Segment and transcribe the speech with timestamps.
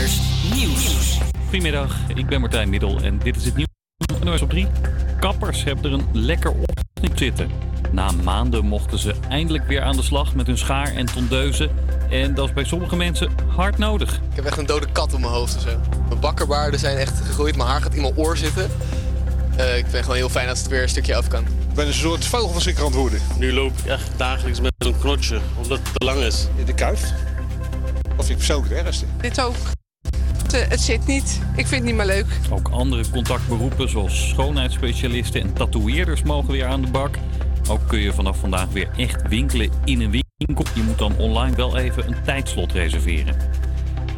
[0.00, 1.18] Nieuws.
[1.42, 4.66] Goedemiddag, ik ben Martijn Middel en dit is het nieuws van NOS op 3.
[5.20, 7.50] Kappers hebben er een lekker ochtend zitten.
[7.92, 11.70] Na maanden mochten ze eindelijk weer aan de slag met hun schaar en tondeuzen.
[12.10, 14.14] En dat is bij sommige mensen hard nodig.
[14.14, 15.80] Ik heb echt een dode kat op mijn hoofd of zo.
[16.08, 17.56] Mijn bakkerbaarden zijn echt gegroeid.
[17.56, 18.70] Mijn haar gaat in mijn oor zitten.
[19.58, 21.42] Uh, ik vind gewoon heel fijn dat het weer een stukje af kan.
[21.42, 23.20] Ik ben een soort vogelverschrikker aan het worden.
[23.38, 26.46] Nu loop ik echt dagelijks met een knotje, omdat het te lang is.
[26.56, 27.12] In de kuif.
[28.16, 29.04] Of ik persoonlijk het ergste.
[29.20, 29.54] Dit ook.
[30.52, 31.40] Het, het zit niet.
[31.56, 32.26] Ik vind het niet meer leuk.
[32.50, 37.18] Ook andere contactberoepen zoals schoonheidsspecialisten en tatoeëerders mogen weer aan de bak.
[37.68, 40.64] Ook kun je vanaf vandaag weer echt winkelen in een winkel.
[40.74, 43.36] Je moet dan online wel even een tijdslot reserveren.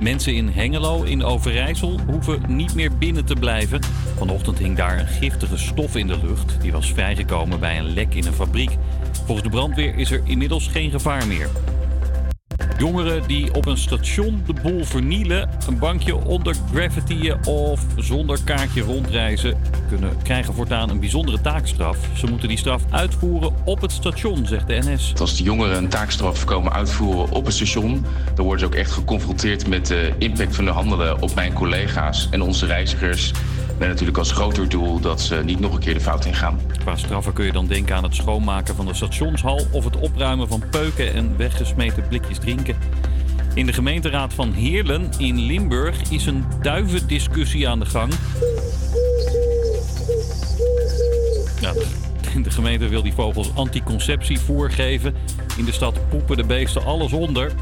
[0.00, 3.80] Mensen in Hengelo in Overijssel hoeven niet meer binnen te blijven.
[4.16, 6.60] Vanochtend hing daar een giftige stof in de lucht.
[6.60, 8.70] Die was vrijgekomen bij een lek in een fabriek.
[9.24, 11.48] Volgens de brandweer is er inmiddels geen gevaar meer.
[12.78, 18.80] Jongeren die op een station de boel vernielen, een bankje onder graffitiën of zonder kaartje
[18.80, 21.98] rondreizen, kunnen krijgen voortaan een bijzondere taakstraf.
[22.14, 25.12] Ze moeten die straf uitvoeren op het station, zegt de NS.
[25.20, 28.90] Als de jongeren een taakstraf komen uitvoeren op het station, dan worden ze ook echt
[28.90, 33.32] geconfronteerd met de impact van hun handelen op mijn collega's en onze reizigers.
[33.78, 36.60] Met natuurlijk als groter doel dat ze niet nog een keer de fout ingaan.
[36.78, 40.48] Qua straffen kun je dan denken aan het schoonmaken van de stationshal of het opruimen
[40.48, 42.76] van peuken en weggesmeten blikjes drinken.
[43.54, 48.12] In de gemeenteraad van Heerlen in Limburg is een duivendiscussie aan de gang.
[51.60, 51.72] Ja,
[52.42, 55.14] de gemeente wil die vogels anticonceptie voorgeven.
[55.56, 57.52] In de stad poepen de beesten alles onder.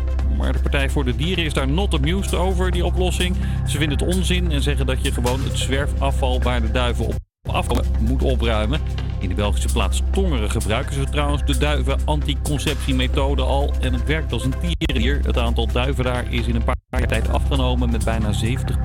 [0.41, 3.37] Maar de Partij voor de Dieren is daar not amused over, die oplossing.
[3.67, 7.15] Ze vinden het onzin en zeggen dat je gewoon het zwerfafval waar de duiven op
[7.43, 8.81] afkomen moet opruimen.
[9.19, 13.73] In de Belgische plaats Tongeren gebruiken ze trouwens de duiven-anticonceptiemethode al.
[13.81, 15.21] En het werkt als een tierenlier.
[15.25, 18.77] Het aantal duiven daar is in een paar jaar tijd afgenomen met bijna 70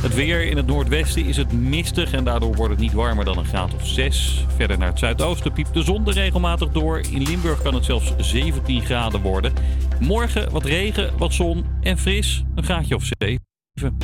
[0.00, 3.38] het weer in het noordwesten is het mistig en daardoor wordt het niet warmer dan
[3.38, 4.44] een graad of 6.
[4.56, 7.00] Verder naar het zuidoosten piept de zon er regelmatig door.
[7.10, 9.52] In Limburg kan het zelfs 17 graden worden.
[10.00, 13.98] Morgen wat regen, wat zon en fris, een graadje of 7.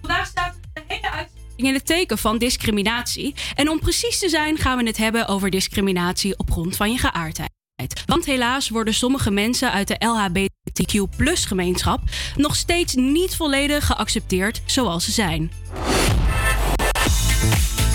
[0.00, 3.34] Vandaag staat de hele uitzending in het teken van discriminatie.
[3.54, 6.98] En om precies te zijn gaan we het hebben over discriminatie op grond van je
[6.98, 7.59] geaardheid.
[8.06, 12.00] Want helaas worden sommige mensen uit de LHBTQ-gemeenschap
[12.36, 15.50] nog steeds niet volledig geaccepteerd zoals ze zijn.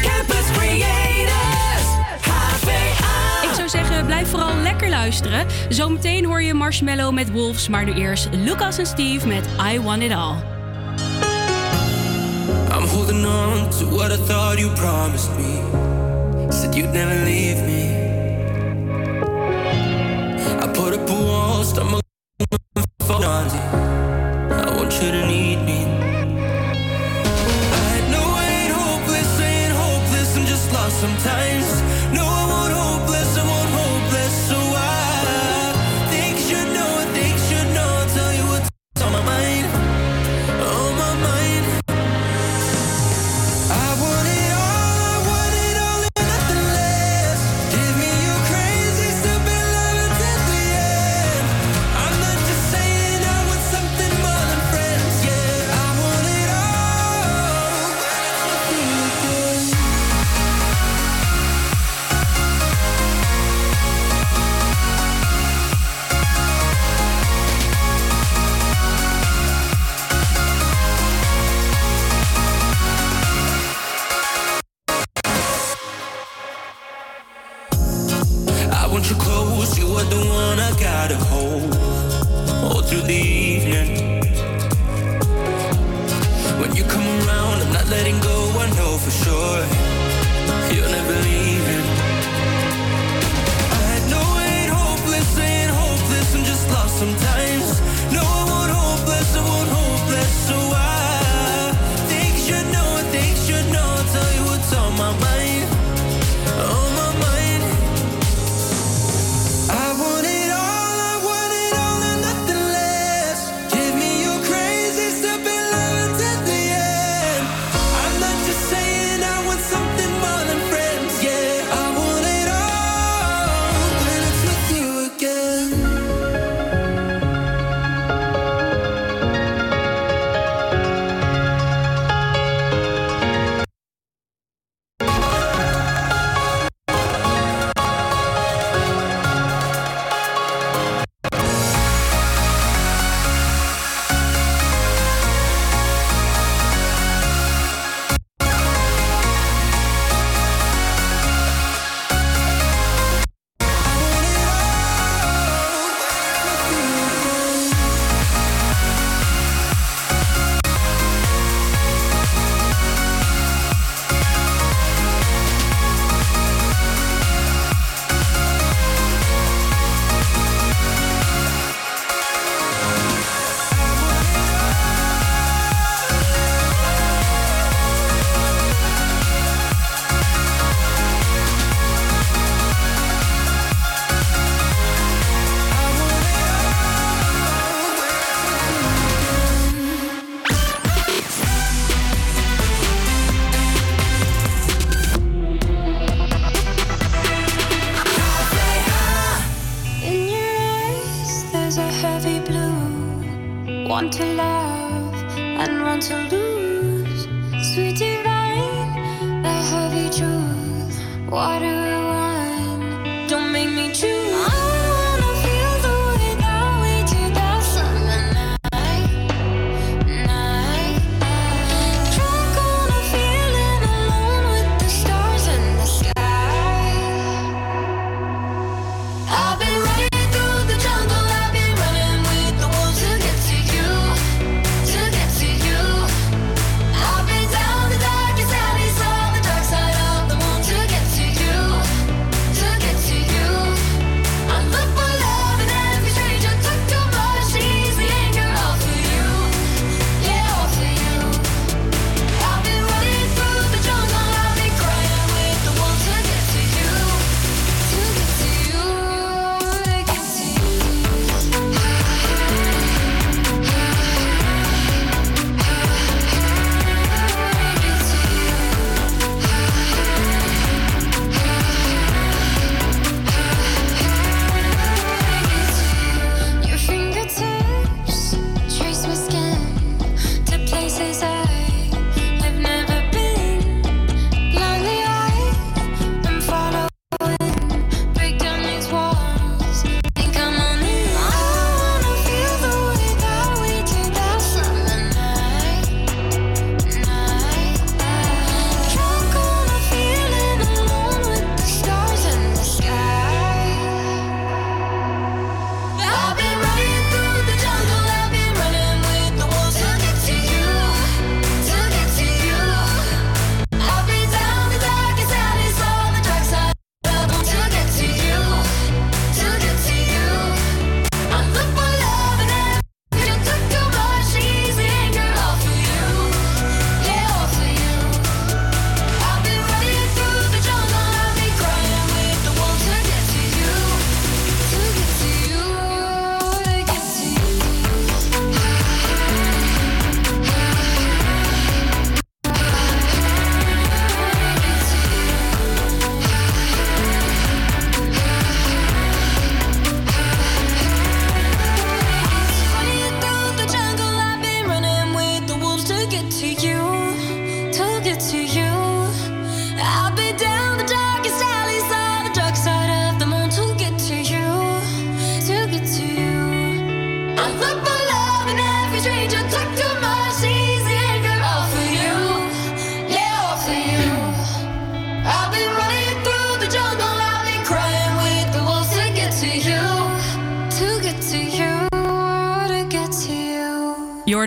[0.02, 1.88] Campus Creators,
[3.44, 5.46] Ik zou zeggen, blijf vooral lekker luisteren.
[5.70, 10.02] Zometeen hoor je Marshmallow met Wolves, maar nu eerst Lucas en Steve met I Want
[10.02, 10.36] It All.
[12.72, 15.60] I'm holding on to what I thought you promised me.
[16.50, 18.05] Said you'd never leave me.
[21.26, 22.02] Put up a wall, stumble
[23.00, 23.50] fall down.
[24.52, 25.55] I want you to need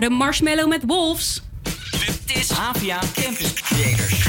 [0.09, 1.41] Marshmallow met Wolves.
[2.05, 4.27] Dit is APA Campus Creators.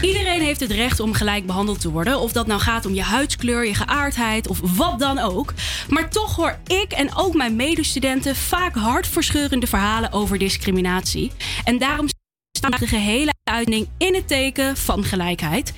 [0.00, 2.20] Iedereen heeft het recht om gelijk behandeld te worden.
[2.20, 5.52] Of dat nou gaat om je huidskleur, je geaardheid of wat dan ook.
[5.88, 11.32] Maar toch hoor ik en ook mijn medestudenten vaak hartverscheurende verhalen over discriminatie.
[11.64, 12.08] En daarom
[12.56, 15.72] staat de gehele uitzending in het teken van gelijkheid.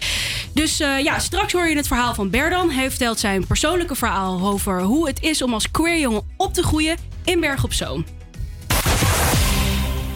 [0.53, 2.71] Dus eh, ja, straks hoor je het verhaal van Berdan.
[2.71, 6.63] Hij vertelt zijn persoonlijke verhaal over hoe het is om als queer jongen op te
[6.63, 8.18] groeien in Berg op Zoom.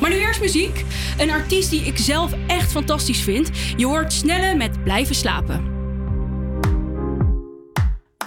[0.02, 0.84] Maar nu eerst muziek.
[1.18, 3.50] Een artiest die ik zelf echt fantastisch vind.
[3.76, 5.70] Je hoort Snelle met Blijven slapen.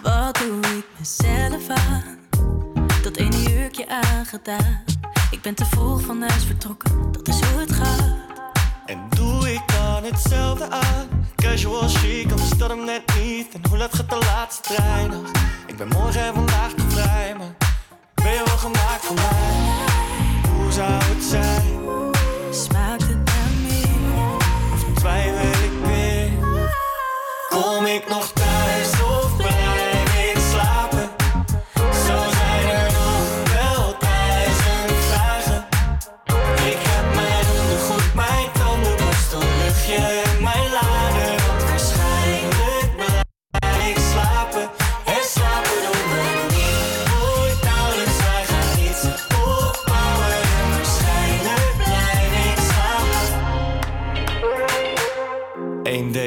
[0.02, 2.18] Wat doe ik mezelf aan?
[3.04, 4.84] Dat ene jurkje aangedaan.
[5.32, 8.16] Ik ben te vroeg van huis vertrokken, dat is hoe het gaat.
[8.86, 11.08] En doe ik dan hetzelfde aan?
[11.36, 13.54] Casual chic, anders dat hem net niet.
[13.54, 15.32] En hoe laat gaat de laatste trein nog?
[15.68, 17.56] Ik ben morgen en vandaag te vrij, maar
[18.14, 19.95] ben je wel gemaakt voor mij?
[20.84, 21.80] Het zijn?
[22.52, 23.18] Smaakt het
[23.62, 24.96] meer?
[24.96, 26.32] Twijfel ik weer?
[27.50, 28.32] Kom ik nog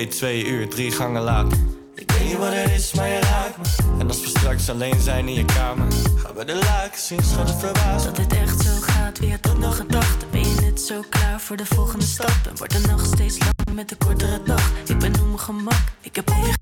[0.06, 1.58] Twee uur, drie gangen later.
[1.94, 3.98] Ik weet niet wat het is, maar je raakt me.
[3.98, 5.86] En als we straks alleen zijn in je kamer,
[6.16, 8.04] gaan we de laken zien, schudden verbaasd.
[8.04, 10.20] Dat het echt zo gaat, wie had dat nog gedacht?
[10.20, 12.40] Dan ben je net zo klaar voor de volgende stap.
[12.50, 14.70] En wordt de nacht steeds langer met de kortere dag.
[14.86, 16.56] Ik ben op mijn gemak, ik heb alweer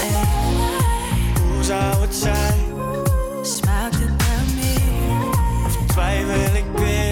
[0.00, 0.24] ey.
[1.54, 2.58] Hoe zou het zijn?
[3.42, 5.28] Smaakt het naar meer?
[5.66, 7.09] Of twijfel ik weer?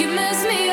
[0.00, 0.67] You miss me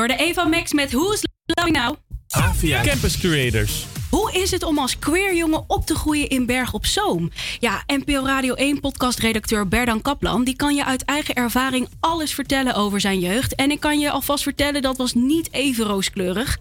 [0.00, 1.96] Jorde Eva Max met Who's Loving Now?
[2.28, 3.86] Avia Campus Creators.
[4.10, 7.30] Hoe is het om als queer jongen op te groeien in Berg op Zoom?
[7.58, 10.44] Ja, NPO Radio 1 podcastredacteur Berdan Kaplan...
[10.44, 13.54] die kan je uit eigen ervaring alles vertellen over zijn jeugd.
[13.54, 16.58] En ik kan je alvast vertellen, dat was niet even rooskleurig.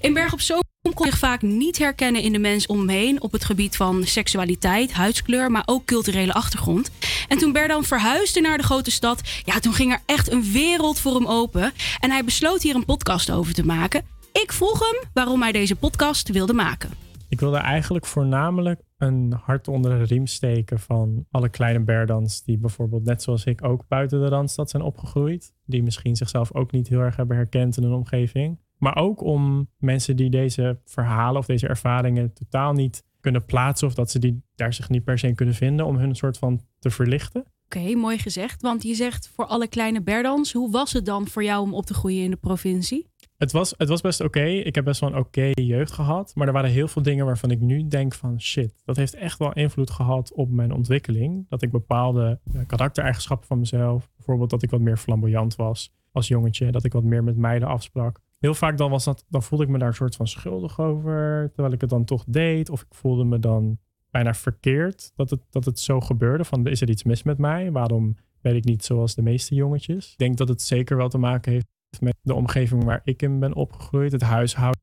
[0.00, 3.22] In Berg op Zoom kon zich vaak niet herkennen in de mens om hem heen...
[3.22, 6.90] op het gebied van seksualiteit, huidskleur, maar ook culturele achtergrond.
[7.28, 9.20] En toen Berdan verhuisde naar de grote stad...
[9.44, 11.72] ja, toen ging er echt een wereld voor hem open.
[12.00, 14.04] En hij besloot hier een podcast over te maken...
[14.32, 16.90] Ik vroeg hem waarom hij deze podcast wilde maken.
[17.28, 22.58] Ik wilde eigenlijk voornamelijk een hart onder de riem steken van alle kleine Berdans die
[22.58, 25.52] bijvoorbeeld net zoals ik ook buiten de Randstad zijn opgegroeid.
[25.66, 28.58] Die misschien zichzelf ook niet heel erg hebben herkend in een omgeving.
[28.82, 33.94] Maar ook om mensen die deze verhalen of deze ervaringen totaal niet kunnen plaatsen of
[33.94, 36.38] dat ze die daar zich niet per se in kunnen vinden om hun een soort
[36.38, 37.44] van te verlichten.
[37.64, 38.62] Oké, mooi gezegd.
[38.62, 41.86] Want je zegt voor alle kleine Berdans, hoe was het dan voor jou om op
[41.86, 43.06] te groeien in de provincie?
[43.36, 44.44] Het was, het was best oké.
[44.44, 46.32] Ik heb best wel een oké jeugd gehad.
[46.34, 48.74] Maar er waren heel veel dingen waarvan ik nu denk van shit.
[48.84, 51.46] Dat heeft echt wel invloed gehad op mijn ontwikkeling.
[51.48, 54.08] Dat ik bepaalde eh, karaktereigenschappen van mezelf.
[54.16, 56.70] Bijvoorbeeld dat ik wat meer flamboyant was als jongetje.
[56.72, 58.20] Dat ik wat meer met meiden afsprak.
[58.42, 61.50] Heel vaak dan, was dat, dan voelde ik me daar een soort van schuldig over.
[61.52, 62.70] Terwijl ik het dan toch deed.
[62.70, 63.78] Of ik voelde me dan
[64.10, 66.44] bijna verkeerd dat het, dat het zo gebeurde.
[66.44, 67.72] Van is er iets mis met mij?
[67.72, 70.12] Waarom ben ik niet zoals de meeste jongetjes?
[70.12, 71.66] Ik denk dat het zeker wel te maken heeft
[72.00, 74.12] met de omgeving waar ik in ben opgegroeid.
[74.12, 74.80] Het huishouden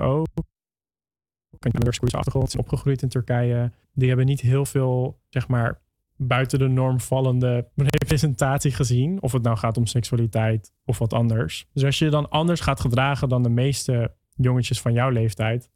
[0.00, 0.26] ook.
[1.58, 3.72] Een achtergrond opgegroeid in Turkije.
[3.92, 5.82] Die hebben niet heel veel, zeg maar,
[6.22, 9.22] buiten de norm vallende representatie gezien.
[9.22, 11.66] Of het nou gaat om seksualiteit of wat anders.
[11.72, 15.70] Dus als je je dan anders gaat gedragen dan de meeste jongetjes van jouw leeftijd,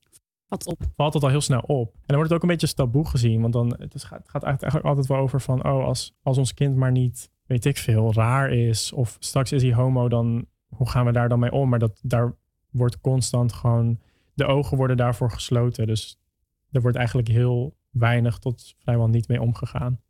[0.49, 0.83] Wat op.
[0.97, 1.93] valt het al heel snel op.
[1.95, 3.41] En dan wordt het ook een beetje als taboe gezien.
[3.41, 5.65] Want dan het is, gaat, het gaat eigenlijk altijd wel over van...
[5.65, 8.93] oh, als, als ons kind maar niet, weet ik veel, raar is...
[8.93, 11.69] of straks is hij homo, dan hoe gaan we daar dan mee om?
[11.69, 12.35] Maar dat, daar
[12.71, 14.01] wordt constant gewoon...
[14.35, 15.87] de ogen worden daarvoor gesloten.
[15.87, 16.19] Dus
[16.71, 20.01] er wordt eigenlijk heel weinig tot vrijwel niet mee omgegaan.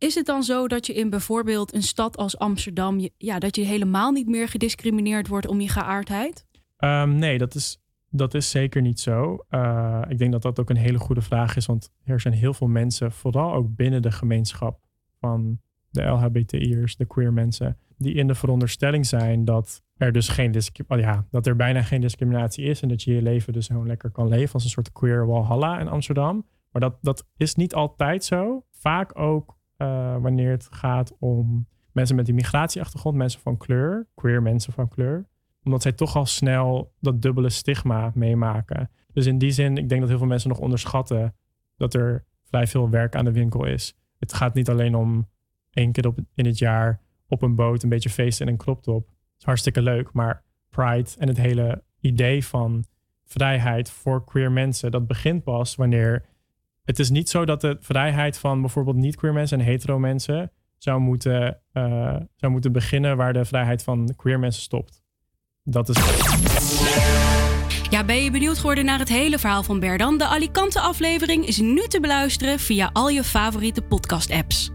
[0.00, 3.08] Is het dan zo dat je in bijvoorbeeld een stad als Amsterdam...
[3.16, 6.46] Ja, dat je helemaal niet meer gediscrimineerd wordt om je geaardheid?
[6.76, 9.44] Ehm, nee, dat is, dat is zeker niet zo.
[9.48, 11.66] Eh, ik denk dat dat ook een hele goede vraag is.
[11.66, 14.80] Want er zijn heel veel mensen, vooral ook binnen de gemeenschap
[15.18, 15.60] van
[15.90, 20.54] de LHBTI'ers, de queer mensen, die in de veronderstelling zijn dat er dus geen
[20.88, 23.86] oh ja, dat er bijna geen discriminatie is en dat je je leven dus gewoon
[23.86, 26.46] lekker kan leven als een soort queer walhalla in Amsterdam.
[26.70, 28.64] Maar dat, dat is niet altijd zo.
[28.70, 34.42] Vaak ook eh, wanneer het gaat om mensen met een migratieachtergrond, mensen van kleur, queer
[34.42, 35.28] mensen van kleur
[35.64, 38.90] omdat zij toch al snel dat dubbele stigma meemaken.
[39.12, 41.34] Dus in die zin, ik denk dat heel veel mensen nog onderschatten
[41.76, 43.94] dat er vrij veel werk aan de winkel is.
[44.18, 45.28] Het gaat niet alleen om
[45.70, 48.82] één keer op, in het jaar op een boot een beetje feesten en een crop
[48.82, 49.06] top.
[49.06, 52.84] Het is hartstikke leuk, maar Pride en het hele idee van
[53.24, 56.24] vrijheid voor queer mensen, dat begint pas wanneer.
[56.84, 61.00] Het is niet zo dat de vrijheid van bijvoorbeeld niet-queer mensen en hetero mensen zou
[61.00, 65.02] moeten, eh, zou moeten beginnen waar de vrijheid van queer mensen stopt.
[65.62, 65.96] Dat is.
[67.90, 70.18] Ja, ben je benieuwd geworden naar het hele verhaal van Berdan?
[70.18, 74.70] De Alicante-aflevering is nu te beluisteren via al je favoriete podcast-apps.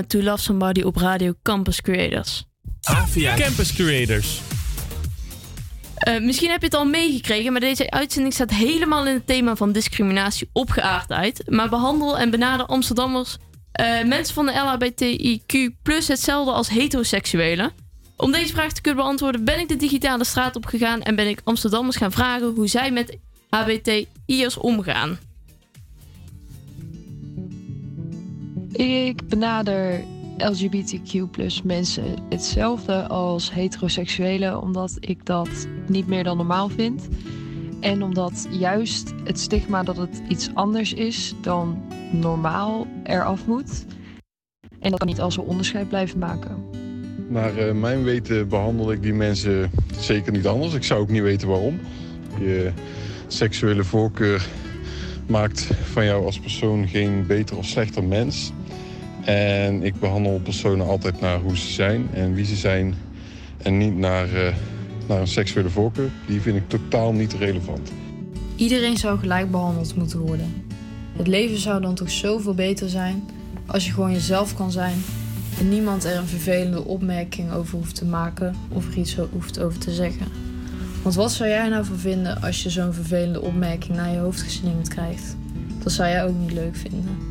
[0.00, 2.44] Met To Love Somebody op Radio Campus Creators.
[2.82, 4.40] Avia Campus Creators.
[5.94, 9.56] Eh, misschien heb je het al meegekregen, maar deze uitzending staat helemaal in het thema
[9.56, 11.42] van discriminatie op geaardheid.
[11.46, 13.36] Maar behandel en benader Amsterdammers,
[13.72, 15.72] eh, mensen van de LHBTIQ
[16.06, 17.72] hetzelfde als heteroseksuelen.
[18.16, 21.28] Om deze vraag te kunnen beantwoorden ben ik de digitale straat op gegaan en ben
[21.28, 25.18] ik Amsterdammers gaan vragen hoe zij met HBTI'ers omgaan.
[28.80, 30.04] Ik benader
[30.38, 31.24] LGBTQ
[31.64, 37.08] mensen hetzelfde als heteroseksuelen, omdat ik dat niet meer dan normaal vind.
[37.80, 43.84] En omdat juist het stigma dat het iets anders is dan normaal eraf moet.
[44.78, 46.64] En dat kan niet als we onderscheid blijven maken.
[47.28, 50.74] Naar eh, mijn weten behandel ik die mensen zeker niet anders.
[50.74, 51.80] Ik zou ook niet weten waarom.
[52.38, 52.72] Je
[53.26, 54.48] seksuele voorkeur
[55.26, 58.52] maakt van jou als persoon geen beter of slechter mens.
[59.24, 62.94] En ik behandel personen altijd naar hoe ze zijn en wie ze zijn.
[63.62, 64.54] En niet naar, eh,
[65.08, 66.10] naar een seksuele voorkeur.
[66.26, 67.92] Die vind ik totaal niet relevant.
[68.56, 70.64] Iedereen zou gelijk behandeld moeten worden.
[71.16, 73.22] Het leven zou dan toch zoveel beter zijn
[73.66, 74.96] als je gewoon jezelf kan zijn
[75.58, 79.78] en niemand er een vervelende opmerking over hoeft te maken of er iets hoeft over
[79.78, 80.26] te zeggen.
[81.02, 84.42] Want wat zou jij nou van vinden als je zo'n vervelende opmerking naar je hoofd
[84.42, 85.36] geslingerd krijgt?
[85.82, 87.29] Dat zou jij ook niet leuk vinden.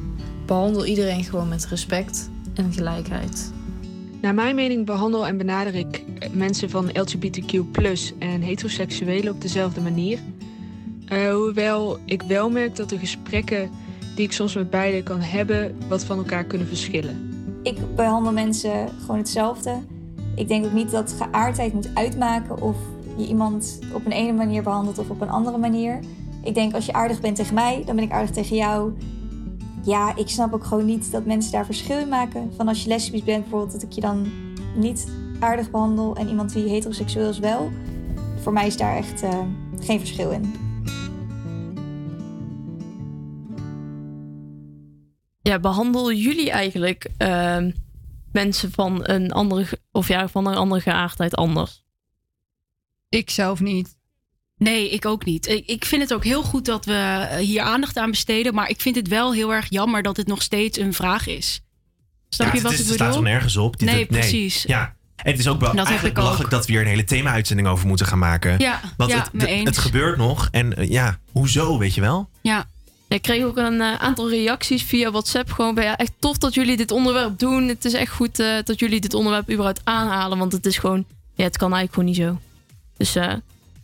[0.50, 3.52] Behandel iedereen gewoon met respect en gelijkheid.
[4.22, 7.54] Naar mijn mening behandel en benader ik mensen van LGBTQ
[8.20, 10.20] en heteroseksuelen op dezelfde manier.
[11.08, 13.70] Eh, hoewel ik wel merk dat de gesprekken
[14.16, 17.32] die ik soms met beiden kan hebben, wat van elkaar kunnen verschillen.
[17.64, 19.76] Ik behandel mensen gewoon hetzelfde.
[20.36, 22.78] Ik denk ook niet dat geaardheid moet uitmaken of
[23.18, 26.00] je iemand op een ene manier behandelt of op een andere manier.
[26.44, 28.94] Ik denk als je aardig bent tegen mij, dan ben ik aardig tegen jou.
[29.84, 32.54] Ja, ik snap ook gewoon niet dat mensen daar verschil in maken.
[32.56, 34.32] Van als je lesbisch bent bijvoorbeeld, dat ik je dan
[34.76, 35.08] niet
[35.40, 37.72] aardig behandel en iemand die heteroseksueel is wel.
[38.42, 39.40] Voor mij is daar echt eh,
[39.80, 40.54] geen verschil in.
[45.42, 47.72] Ja, behandelen jullie eigenlijk ehm,
[48.32, 51.84] mensen van een andere of ja, van een andere geaardheid anders?
[53.10, 53.99] Ik zelf niet.
[54.60, 55.48] Nee, ik ook niet.
[55.48, 56.94] Ik, ik vind het ook heel goed dat we
[57.30, 58.54] eh, hier aandacht aan besteden.
[58.54, 61.62] Maar ik vind het wel heel erg jammer dat het nog steeds een vraag is.
[62.30, 63.12] Snap Ja, je het wat is- ik het bedoel?
[63.14, 63.80] staat er nergens op.
[63.80, 64.64] Dit- nee, het- precies.
[64.68, 64.96] Ja.
[65.16, 67.88] En het is ook wel Dat eigenlijk belachelijk dat we hier een hele thema-uitzending over
[67.88, 68.60] moeten gaan maken.
[68.60, 69.66] Ja, Want ja, het, mee de- eens.
[69.66, 70.48] het gebeurt nog.
[70.52, 72.30] En eh, ja, hoezo, weet je wel?
[72.42, 72.68] Ja.
[73.08, 75.52] Ik kreeg ook een eh, aantal reacties via WhatsApp.
[75.52, 77.68] Gewoon bij ja, echt tof dat jullie dit onderwerp doen.
[77.68, 80.38] Het is echt goed eh, dat jullie dit onderwerp überhaupt aanhalen.
[80.38, 82.48] Want het is gewoon, ja, het kan eigenlijk gewoon niet zo.
[82.98, 83.34] Dus eh,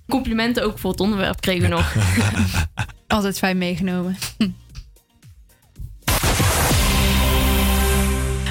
[0.08, 1.96] complimenten ook voor het onderwerp kregen we nog.
[3.08, 4.18] Altijd fijn meegenomen.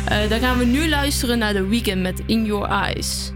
[0.04, 3.32] Eh, dan gaan we nu luisteren naar The Weeknd met In Your Eyes.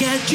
[0.00, 0.29] get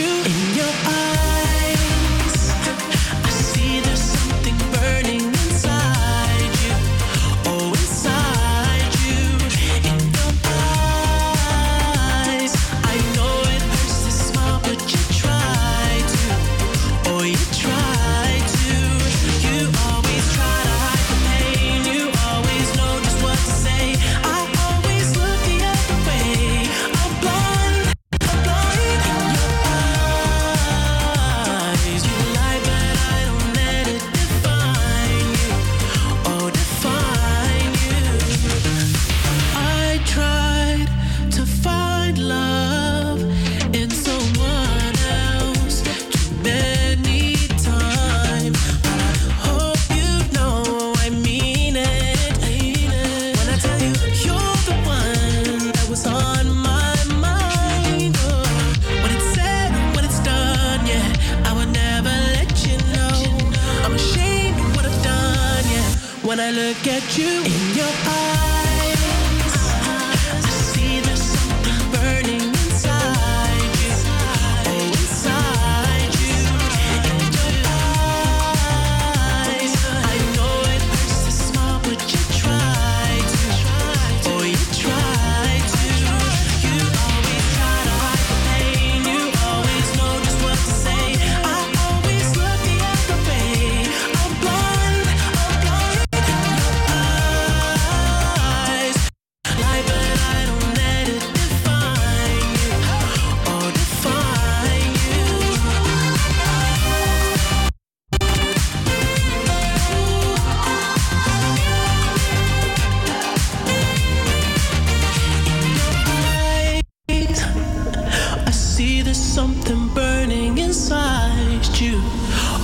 [119.46, 122.02] something burning inside you,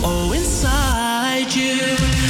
[0.04, 2.21] oh, inside you.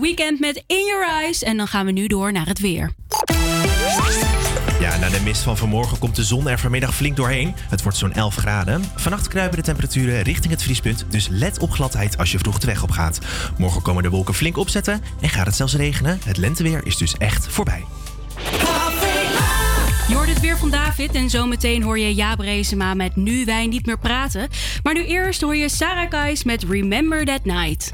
[0.00, 1.42] Weekend met In Your Eyes.
[1.42, 2.92] En dan gaan we nu door naar het weer.
[4.80, 7.54] Ja, na de mist van vanmorgen komt de zon er vanmiddag flink doorheen.
[7.56, 8.84] Het wordt zo'n 11 graden.
[8.96, 12.66] Vannacht kruipen de temperaturen richting het vriespunt, dus let op gladheid als je vroeg de
[12.66, 13.18] weg op gaat.
[13.58, 16.20] Morgen komen de wolken flink opzetten en gaat het zelfs regenen.
[16.24, 17.84] Het lenteweer is dus echt voorbij.
[20.08, 23.66] Je hoort het weer van David en zometeen hoor je Jaap Reesema met Nu Wij
[23.66, 24.48] Niet Meer Praten.
[24.82, 27.92] Maar nu eerst hoor je Sarah Kais met Remember That Night.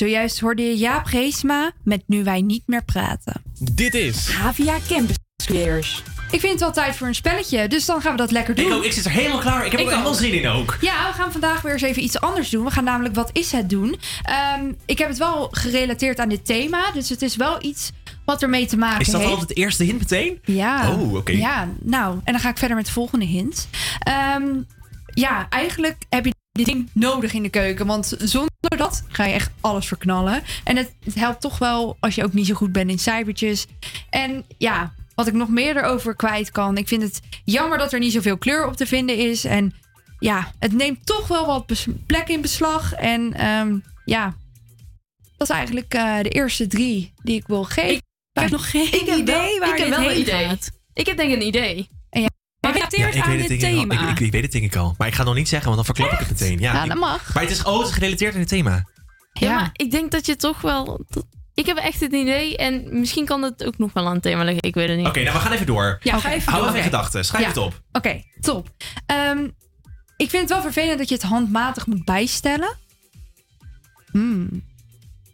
[0.00, 3.42] Zojuist hoorde je Jaap Reesma met Nu Wij Niet Meer Praten.
[3.72, 6.02] Dit is Havia Campus Creators.
[6.30, 8.66] Ik vind het wel tijd voor een spelletje, dus dan gaan we dat lekker doen.
[8.66, 9.66] Ik, ook, ik zit er helemaal klaar.
[9.66, 10.76] Ik heb er helemaal zin in ook.
[10.80, 12.64] Ja, we gaan vandaag weer eens even iets anders doen.
[12.64, 13.96] We gaan namelijk Wat is het doen?
[14.22, 17.90] Ehm, ik heb het wel gerelateerd aan dit thema, dus het is wel iets
[18.24, 19.32] wat ermee te maken Is dat heeft.
[19.32, 20.38] al het eerste hint meteen?
[20.44, 20.90] Ja.
[20.90, 21.32] Oh, oké.
[21.32, 23.68] Ja, nou, en dan ga ik verder met de volgende hint.
[23.98, 24.44] Ehm,
[25.14, 27.86] ja, eigenlijk heb je dit ding nodig in de keuken.
[27.86, 30.42] Want zonder dat ga je echt alles verknallen.
[30.64, 33.66] En het, het helpt toch wel als je ook niet zo goed bent in cijfertjes.
[34.10, 36.76] En ja, wat ik nog meer erover kwijt kan.
[36.76, 39.44] Ik vind het jammer dat er niet zoveel kleur op te vinden is.
[39.44, 39.74] En
[40.18, 42.92] ja, het neemt toch wel wat plek in beslag.
[42.94, 44.36] En ehm, ja,
[45.36, 47.96] dat is eigenlijk eh, de eerste drie die ik wil geven.
[48.32, 50.44] Ik heb nog geen Ik idee wel- waar ik heb wel een idee.
[50.48, 50.70] gaat.
[50.92, 51.88] Ik heb denk ik een idee.
[52.10, 52.28] En ja,
[52.60, 53.58] Maar aan het dit al.
[53.58, 53.94] thema.
[53.94, 54.94] Ik, ik, ik weet het ding ik al.
[54.98, 56.58] Maar ik ga het nog niet zeggen, want dan verklap ik het meteen.
[56.58, 57.34] Ja, Ja, ik- dat mag.
[57.34, 58.84] Maar het is, oh, het is gerelateerd aan het thema.
[59.32, 61.04] Ja, maar ik denk dat je toch wel...
[61.54, 64.44] Ik heb echt het idee en misschien kan het ook nog wel aan het thema
[64.44, 64.62] liggen.
[64.62, 65.06] Ik weet het niet.
[65.06, 65.98] Oké, nou we gaan even door.
[66.02, 66.72] Ja, ga even Hou door.
[66.72, 67.24] even gedachten.
[67.24, 67.48] Schrijf Ja.
[67.48, 67.80] het op.
[67.92, 68.68] Oké, top.
[69.06, 69.38] Ehm,
[70.16, 72.76] ik vind het wel vervelend dat je het handmatig moet bijstellen.
[74.12, 74.68] Hmm.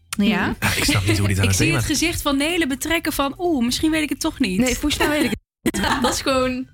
[0.09, 0.55] Ja.
[0.61, 1.79] Ja, ik snap niet hoe dit aan Ik het zie thema...
[1.79, 3.35] het gezicht van Nele betrekken van...
[3.39, 4.59] Oeh, misschien weet ik het toch niet.
[4.59, 5.31] Nee, volgens mij weet ik
[5.63, 5.83] het.
[6.03, 6.67] Dat is gewoon...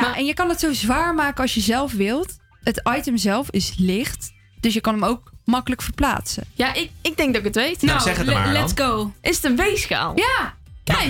[0.00, 2.36] Ja, en je kan het zo zwaar maken als je zelf wilt.
[2.62, 6.44] Het item zelf is licht, dus je kan hem ook makkelijk verplaatsen.
[6.54, 7.82] Ja, ik, ik denk dat ik het weet.
[7.82, 9.12] Nou, zeg het le- maar let's go.
[9.20, 10.12] Is het een weegschaal?
[10.18, 10.54] Ja!
[10.84, 11.08] Kijk,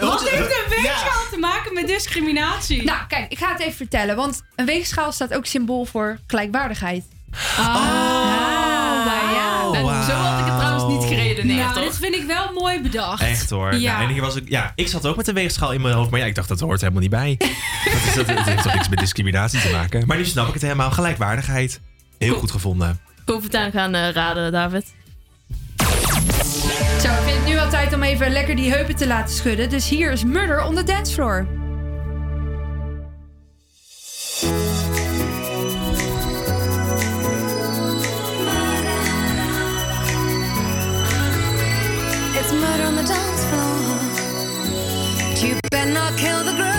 [0.00, 2.82] Wat heeft een weegschaal te maken met discriminatie?
[2.84, 7.04] Nou, kijk, ik ga het even vertellen, want een weegschaal staat ook symbool voor gelijkwaardigheid.
[7.58, 7.64] Oh,
[9.34, 9.70] ja.
[9.74, 10.02] En wauw.
[10.02, 10.43] Zo had ik
[11.48, 11.84] het geredeneerd, Nou, toch?
[11.84, 13.22] dit vind ik wel mooi bedacht.
[13.22, 13.74] Echt hoor.
[13.74, 13.92] Ja.
[13.92, 16.10] Nou, en hier was ik, ja, ik zat ook met een weegschaal in mijn hoofd,
[16.10, 17.34] maar ja, ik dacht dat hoort helemaal niet bij.
[17.38, 17.46] dat,
[18.06, 20.06] is, dat, het heeft toch niks met discriminatie te maken.
[20.06, 20.90] Maar nu snap ik het helemaal.
[20.90, 21.80] Gelijkwaardigheid.
[22.18, 23.00] Heel goed gevonden.
[23.26, 24.94] Overtuigd gaan eh, raden, David.
[27.00, 29.70] Zo, ik vind het nu wel tijd om even lekker die heupen te laten schudden.
[29.70, 31.46] Dus hier is Murder on the Dance Floor.
[46.16, 46.73] Kill the groove,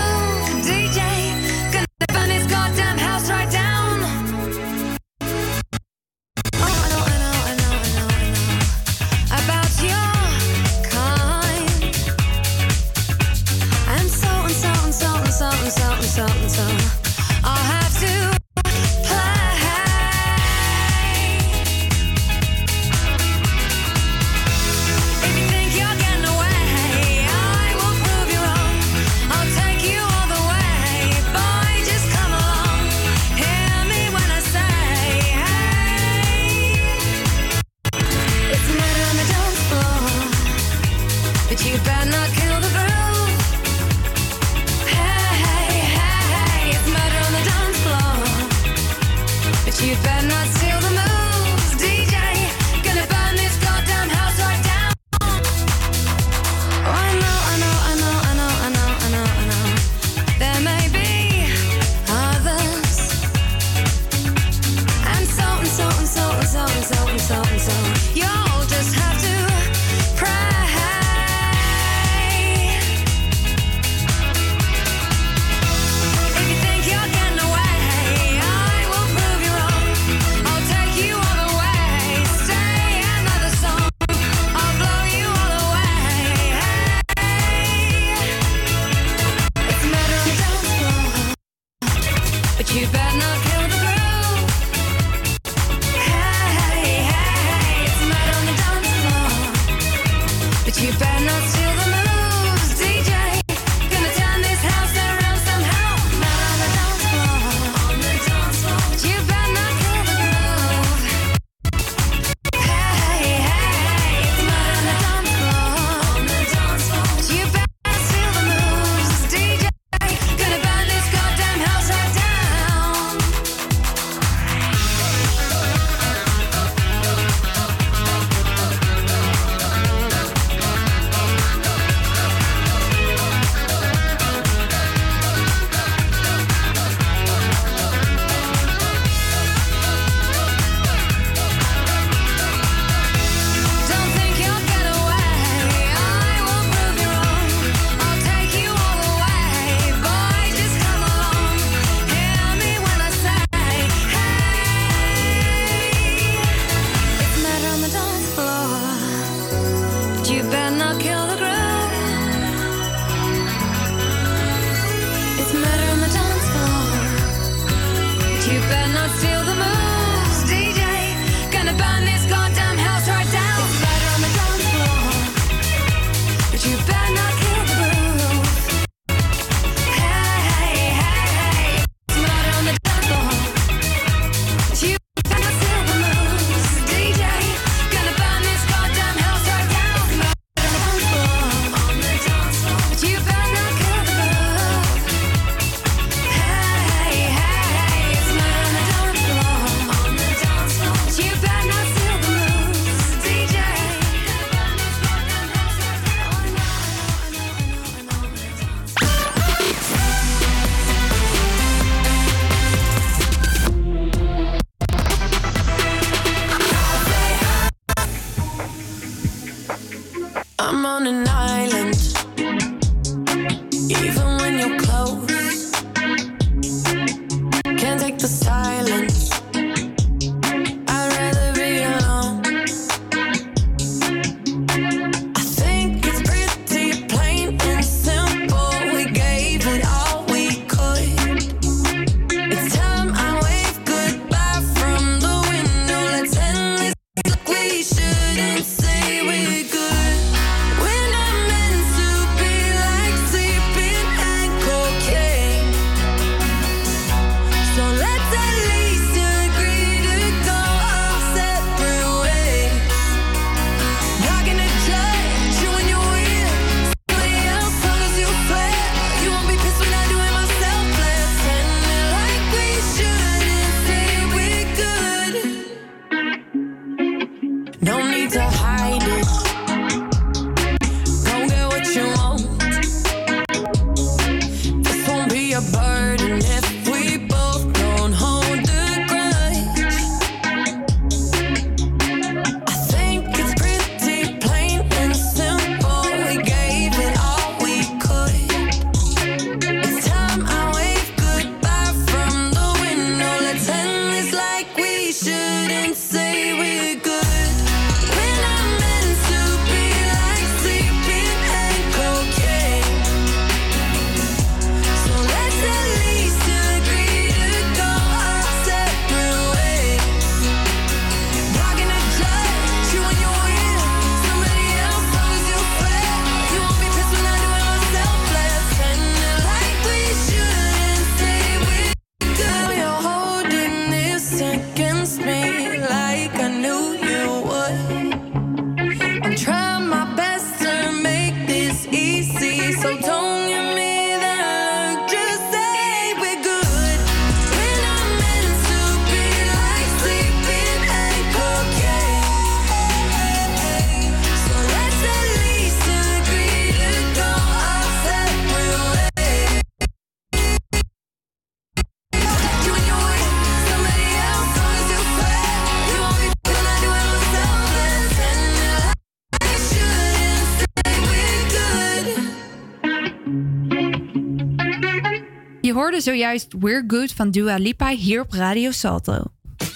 [376.36, 379.23] We're Good van Dua Lipa hier op Radio Salto.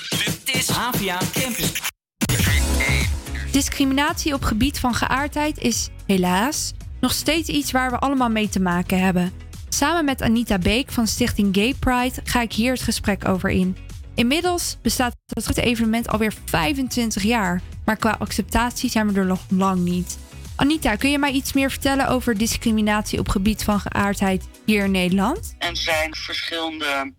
[0.10, 0.68] Dit is
[1.34, 1.82] Campus.
[3.52, 8.60] Discriminatie op gebied van geaardheid is helaas nog steeds iets waar we allemaal mee te
[8.60, 9.32] maken hebben.
[9.70, 13.78] Samen met Anita Beek van Stichting Gay Pride ga ik hier het gesprek over in.
[14.16, 19.80] Inmiddels bestaat het evenement alweer 25 jaar, maar qua acceptatie zijn we er nog lang
[19.80, 20.18] niet.
[20.60, 24.92] Anita, kun je mij iets meer vertellen over discriminatie op gebied van geaardheid hier in
[24.92, 25.56] Nederland?
[25.58, 27.14] Er zijn verschillende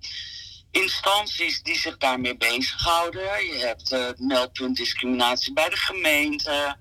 [0.70, 3.22] instanties die zich daarmee bezighouden.
[3.22, 6.76] Je hebt het meldpunt discriminatie bij de gemeente.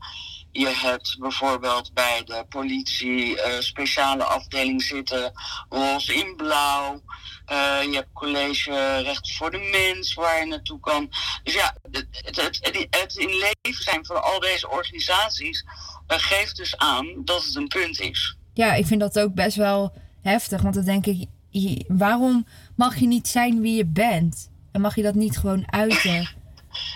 [0.52, 5.32] Je hebt bijvoorbeeld bij de politie eh, speciale afdeling zitten,
[5.70, 7.02] roze in blauw.
[7.46, 11.10] Eh, je hebt college recht voor de mens waar je naartoe kan.
[11.44, 15.64] Dus ja, het, het, het, in leven zijn van al deze organisaties
[16.18, 18.36] geeft dus aan dat het een punt is.
[18.54, 20.62] Ja, ik vind dat ook best wel heftig.
[20.62, 21.28] Want dan denk ik,
[21.88, 24.50] waarom mag je niet zijn wie je bent?
[24.72, 26.30] En mag je dat niet gewoon uiten?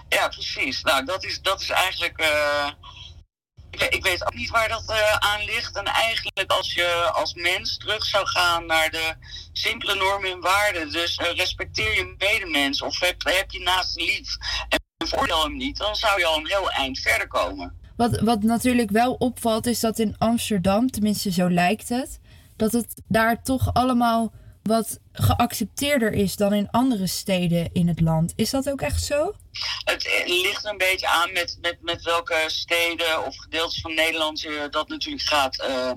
[0.09, 0.81] Ja, precies.
[0.81, 2.17] Nou, dat is, dat is eigenlijk.
[2.19, 2.67] eh,
[3.71, 5.75] ik, weet- ik weet ook niet waar dat eh, aan ligt.
[5.77, 9.13] En eigenlijk, als je als mens terug zou gaan naar de
[9.51, 10.91] simpele normen en waarden.
[10.91, 14.37] Dus eh, respecteer je medemens of heb, heb je naast lief
[14.69, 17.81] en veroordeel hem niet, dan zou je al een heel eind verder komen.
[17.95, 22.19] Wat, wat natuurlijk wel opvalt, is dat in Amsterdam, tenminste zo lijkt het,
[22.55, 24.33] dat het daar toch allemaal
[24.63, 28.33] wat geaccepteerder is dan in andere steden in het land.
[28.35, 29.33] Is dat ook echt zo?
[29.83, 34.67] Het ligt een beetje aan met, met, met welke steden of gedeeltes van Nederland je
[34.69, 35.91] dat natuurlijk gaat eh,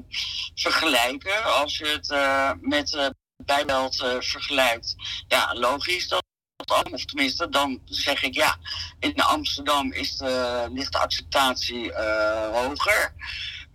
[0.55, 1.44] vergelijken.
[1.44, 3.07] Als je het eh, met eh
[3.44, 4.94] Bijbelt vergelijkt,
[5.28, 6.25] ja, logisch dat.
[6.57, 8.57] Dat- Of tenminste, dan zeg ik ja,
[8.98, 13.12] in Amsterdam is de, ligt de acceptatie eh, hoger.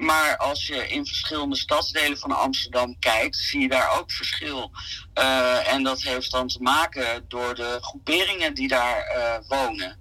[0.01, 4.71] Maar als je in verschillende stadsdelen van Amsterdam kijkt, zie je daar ook verschil.
[5.13, 9.99] Eh, en dat heeft dan te maken door de groeperingen die daar eh, wonen.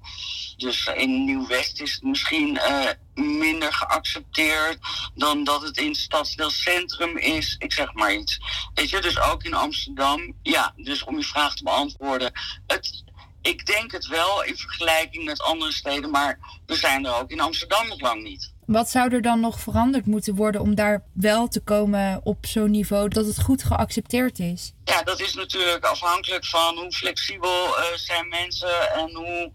[0.57, 4.79] Dus in Nieuw-West is het misschien eh, minder geaccepteerd
[5.15, 7.57] dan dat het in het stadsdeel centrum is.
[7.59, 8.39] Ik zeg maar iets.
[8.75, 10.37] Weet je, dus ook in Amsterdam.
[10.43, 12.33] Ja, dus om je vraag te beantwoorden.
[12.67, 13.05] Het,
[13.43, 17.41] ik denk het wel in vergelijking met andere steden, maar we zijn er ook in
[17.41, 18.53] Amsterdam nog lang niet.
[18.71, 22.71] Wat zou er dan nog veranderd moeten worden om daar wel te komen op zo'n
[22.71, 24.73] niveau dat het goed geaccepteerd is?
[24.85, 29.53] Ja, dat is natuurlijk afhankelijk van hoe flexibel eh, zijn mensen en hoe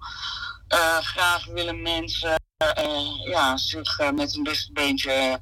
[0.67, 5.39] eh, graag willen mensen eh, ja, zich met een beste beentje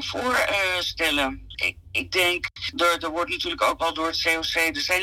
[0.00, 1.44] voorstellen.
[1.54, 2.46] ik, ik denk,
[2.76, 5.02] er, er wordt natuurlijk ook al door het COC, er zijn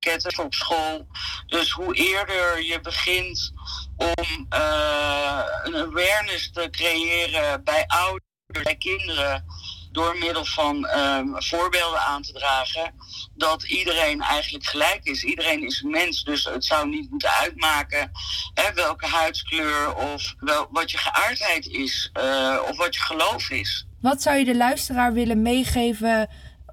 [0.00, 1.06] lespakketten op school.
[1.46, 3.52] Dus hoe eerder je begint
[3.96, 9.44] om eh, een awareness te creëren bij ouders, bij kinderen,
[9.92, 12.94] door middel van ehm, voorbeelden aan te dragen,
[13.34, 15.24] dat iedereen eigenlijk gelijk is.
[15.24, 18.10] Iedereen is een mens, dus het zou niet moeten uitmaken
[18.54, 23.86] hè, welke huidskleur of wel, wat je geaardheid is eh, of wat je geloof is.
[24.00, 26.28] Wat zou je de luisteraar willen meegeven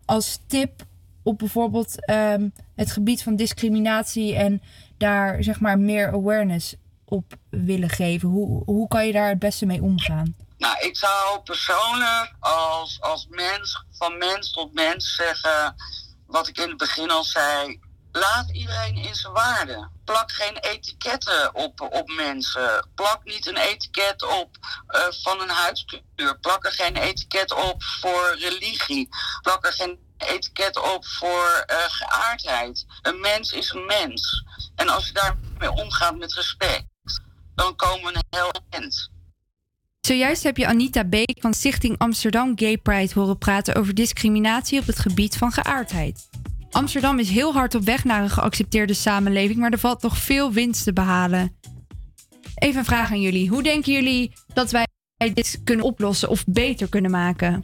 [0.05, 0.85] als tip
[1.25, 4.61] op bijvoorbeeld ehm, het gebied van discriminatie en
[4.97, 8.29] daar zeg maar meer awareness op willen geven?
[8.29, 10.35] Hoe, hoe kan je daar het beste mee omgaan?
[10.57, 15.75] Nou, ik zou persoonlijk als, als mens, van mens tot mens zeggen,
[16.27, 17.79] wat ik in het begin al zei,
[18.11, 19.89] laat iedereen in zijn waarde.
[20.05, 22.87] Plak geen etiketten op, op mensen.
[22.95, 24.49] Plak niet een etiket op
[24.87, 26.39] eh, van een huidskleur.
[26.41, 29.09] Plak er geen etiket op voor religie.
[29.41, 32.85] Plak er geen etiket op voor eh, geaardheid.
[33.01, 34.43] Een mens is een mens.
[34.75, 36.85] En als je daarmee omgaat met respect,
[37.55, 39.13] dan komen we een heel eind.
[40.01, 44.85] Zojuist heb je Anita Beek van Stichting Amsterdam Gay Pride horen praten over discriminatie op
[44.85, 46.29] het gebied van geaardheid.
[46.71, 50.51] Amsterdam is heel hard op weg naar een geaccepteerde samenleving, maar er valt nog veel
[50.51, 51.55] winst te behalen.
[52.55, 53.49] Even een vraag aan jullie.
[53.49, 54.85] Hoe denken jullie dat wij
[55.17, 57.63] dit kunnen oplossen of beter kunnen maken?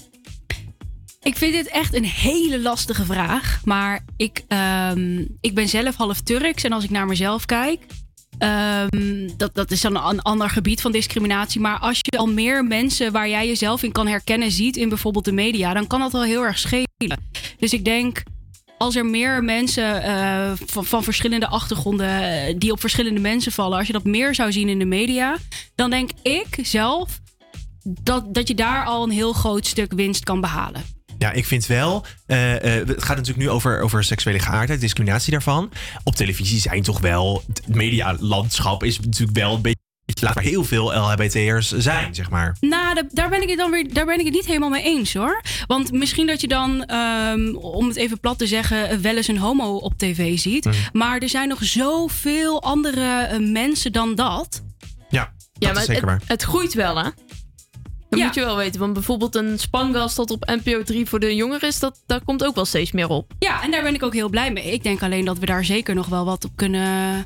[1.23, 3.61] Ik vind dit echt een hele lastige vraag.
[3.65, 6.63] Maar ik, ehm, ik ben zelf half Turks.
[6.63, 7.79] En als ik naar mezelf kijk.
[8.37, 11.61] ehm, dat, dat is dan een ander gebied van discriminatie.
[11.61, 15.25] Maar als je al meer mensen waar jij jezelf in kan herkennen ziet in bijvoorbeeld
[15.25, 15.73] de media.
[15.73, 17.19] dan kan dat wel heel erg schelen.
[17.57, 18.23] Dus ik denk.
[18.77, 22.07] Als er meer mensen eh, van, van verschillende achtergronden.
[22.07, 23.77] eh, die op verschillende mensen vallen.
[23.77, 25.37] als je dat meer zou zien in de media.
[25.75, 27.19] dan denk ik zelf.
[27.83, 30.83] dat, dat je daar al een heel groot stuk winst kan behalen.
[31.21, 32.05] Ja, ik vind wel.
[32.25, 35.71] eh, eh, het gaat natuurlijk nu over, over seksuele geaardheid, discriminatie daarvan.
[36.03, 37.43] Op televisie zijn toch wel.
[37.47, 39.79] Het medialandschap is natuurlijk wel een beetje.
[40.21, 42.55] Laat maar heel veel LHBT'ers zijn, zeg maar.
[42.59, 44.83] Nou, da- daar ben ik het dan weer, daar ben ik het niet helemaal mee
[44.83, 45.41] eens hoor.
[45.67, 49.37] Want misschien dat je dan, ehm, om het even plat te zeggen, wel eens een
[49.37, 50.65] homo op tv ziet.
[50.65, 50.75] Mhm.
[50.93, 54.63] Maar er zijn nog zoveel andere eh, mensen dan dat.
[55.09, 56.15] Ja, Ja, maar is zeker waar.
[56.19, 57.09] het, het groeit wel, hè?
[58.11, 58.79] Dat moet je wel weten.
[58.79, 62.43] Want bijvoorbeeld een spangas dat op NPO 3 voor de jongeren is, dat, daar komt
[62.45, 63.31] ook wel steeds meer op.
[63.39, 64.71] Ja, en daar ben ik ook heel blij mee.
[64.71, 67.25] Ik denk alleen dat we daar zeker nog wel wat op kunnen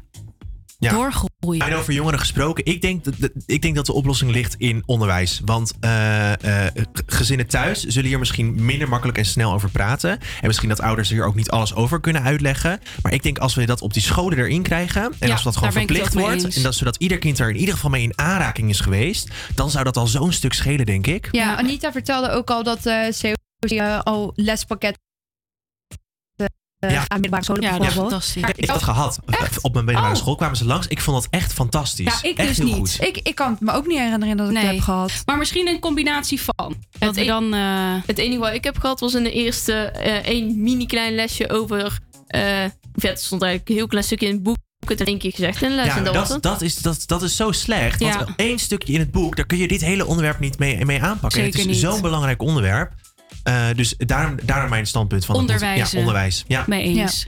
[0.80, 0.92] Ja.
[0.92, 1.66] doorgroeien.
[1.68, 5.42] En over jongeren gesproken, ik denk, dat, ik denk dat de oplossing ligt in onderwijs.
[5.46, 6.72] Want eh, eh,
[7.06, 10.10] gezinnen thuis zullen hier misschien minder makkelijk en snel over praten.
[10.12, 12.80] En misschien dat ouders hier ook niet alles over kunnen uitleggen.
[13.02, 15.04] Maar ik denk als we dat op die scholen erin krijgen.
[15.20, 16.56] En Ja, als dat gewoon verplicht wordt.
[16.56, 19.30] En dat, zodat ieder kind er in ieder geval mee in aanraking is geweest.
[19.56, 21.28] Dan zou dat al zo'n stuk schelen, denk ik.
[21.32, 24.98] Ja, Anita vertelde ook al dat eh COC eh, al lespakket
[26.92, 27.00] Ja.
[27.00, 28.36] aan middelbare scholen Ja, fantastisch.
[28.36, 29.20] Ik heb dat gehad.
[29.62, 30.22] Op mijn middelbare Oh.
[30.22, 30.88] school kwamen ze langs.
[30.88, 32.20] Ik vond dat echt fantastisch.
[32.22, 32.76] Ja, ik echt dus heel niet.
[32.76, 33.08] goed.
[33.08, 35.12] Ik, ik kan het me ook niet herinneren dat ik het heb gehad.
[35.26, 36.76] Maar misschien een combinatie van.
[37.00, 37.52] Dat we e- dan.
[38.06, 41.50] Het enige wat ik heb gehad was in de eerste eh één mini klein lesje
[41.50, 42.00] over.
[42.28, 42.64] eh
[42.96, 44.56] vet stond eigenlijk een heel klein stukje in het boek.
[44.80, 45.86] Ik heb het in één keer gezegd in de les.
[45.86, 46.42] Ja, en dat dat, het.
[46.44, 48.02] dat, is, dat, dat is zo slecht.
[48.02, 48.26] Want Ja.
[48.36, 51.44] één stukje in het boek, daar kun je dit hele onderwerp niet mee, mee aanpakken.
[51.44, 52.94] Het is zo'n belangrijk onderwerp.
[53.46, 55.92] Eh, dus daarom, daarom mijn standpunt van Onderwijs.
[55.92, 56.44] Ja, onderwijs.
[56.48, 56.64] Ja.
[56.68, 57.28] Mee eens.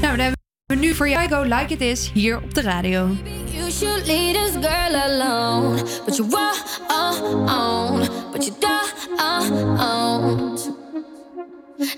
[0.00, 2.60] Nou, dan hebben we nu voor jou I Go Like It Is hier op de
[2.60, 3.16] radio.
[3.50, 8.74] You should leave this girl alone, but you won't, but you don't.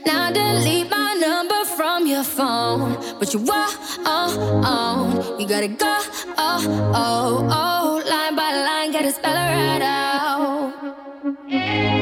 [0.05, 3.76] Now delete my number from your phone, but you won't.
[5.38, 5.99] You gotta go,
[6.36, 10.18] oh, oh, oh, line by line, gotta spell it right out.
[11.51, 11.97] I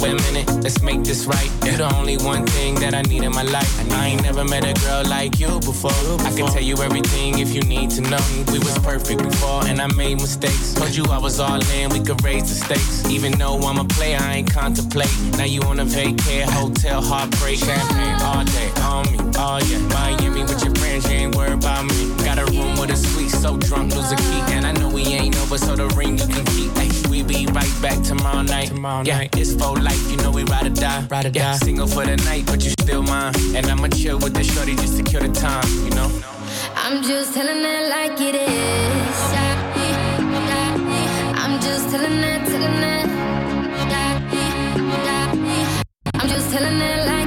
[0.00, 1.50] wait a minute, let's make this right.
[1.64, 3.70] You're the only one thing that I need in my life.
[3.92, 5.90] I ain't never met a girl like you before.
[6.20, 8.24] I can tell you everything if you need to know.
[8.52, 10.74] We was perfect before, and I made mistakes.
[10.74, 13.04] Told you I was all in, we could raise the stakes.
[13.10, 15.14] Even though I'm a player, I ain't contemplate.
[15.36, 19.18] Now you on a vacay, hotel, heartbreak, champagne all day on me.
[19.36, 22.14] Oh yeah, Miami with your friends, you ain't worried about me.
[22.24, 24.40] Got a room with a suite, so drunk, lose a key.
[24.54, 26.70] And I know we ain't over, so the ring you can keep.
[26.76, 28.68] Ay, we be right back tomorrow night.
[28.68, 29.36] Tomorrow yeah, night.
[29.36, 31.06] it's for life, you know we ride or die.
[31.10, 31.58] Ride or yeah, die.
[31.58, 33.34] Single for the night, but you still mine.
[33.56, 36.08] And I'ma chill with the shorty just to kill the time, you know?
[36.76, 39.20] I'm just telling it like it is.
[41.42, 43.10] I'm just telling it, telling it.
[46.14, 47.19] I'm just telling it like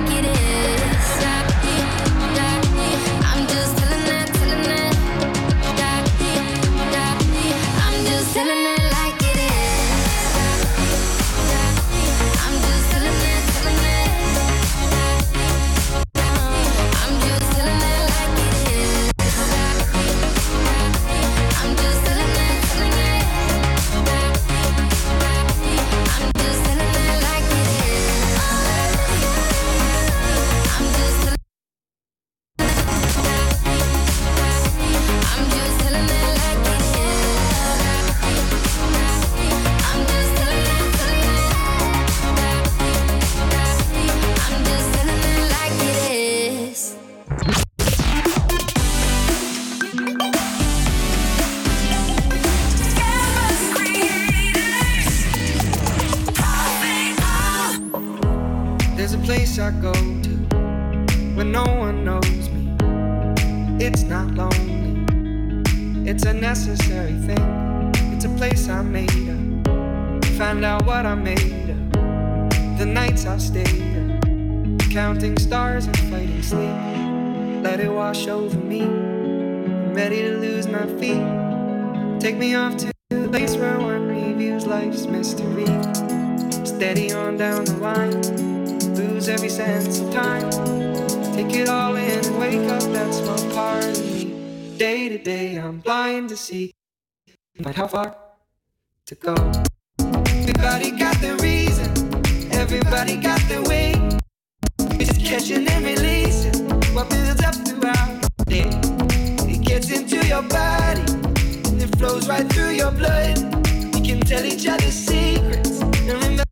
[97.64, 98.16] but how far
[99.06, 99.34] to go.
[100.00, 101.90] Everybody got their reason,
[102.52, 103.94] everybody got their way.
[105.00, 108.70] It's just catching and releasing what builds up throughout the day.
[109.50, 111.06] It gets into your body
[111.70, 113.38] and it flows right through your blood.
[113.96, 116.44] We can tell each other secrets and remember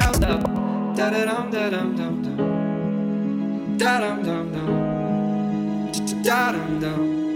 [0.00, 0.96] out loud.
[0.96, 3.76] Da da dum da dum dum dum.
[3.76, 6.22] Da dum dum dum.
[6.22, 7.27] Da dum dum.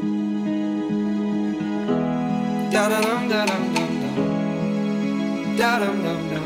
[2.72, 4.28] Da da dum da dum dum dum.
[5.58, 6.44] Da dum dum dum.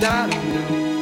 [0.00, 0.95] Da dum dum.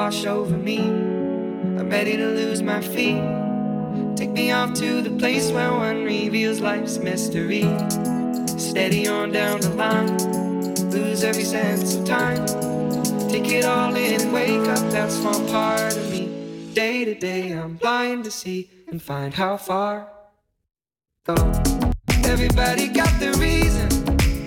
[0.00, 0.78] Wash over me.
[0.78, 3.22] I'm ready to lose my feet.
[4.16, 7.64] Take me off to the place where one reveals life's mystery.
[8.58, 10.16] Steady on down the line
[10.90, 12.46] lose every sense of time.
[13.28, 16.22] Take it all in and wake up that small part of me.
[16.72, 20.08] Day to day, I'm blind to see and find how far
[21.26, 21.34] go.
[22.24, 23.88] Everybody got the reason,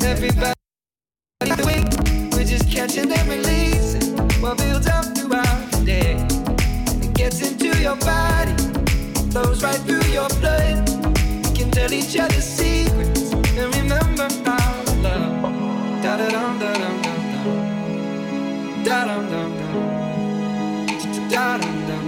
[0.01, 0.59] everybody.
[2.33, 3.72] We're just catching and releasing
[4.43, 6.17] what builds up throughout the day.
[7.01, 8.53] It gets into your body,
[9.31, 10.89] flows right through your blood.
[11.45, 16.03] We can tell each other secrets and remember our love.
[16.03, 17.49] Da da dum da dum dum dum.
[18.83, 19.51] Da dum dum.
[21.33, 22.05] Da dum dum.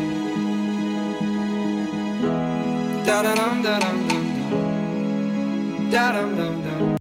[3.06, 4.26] Da dum dum dum dum.
[5.90, 6.98] Da dum dum dum.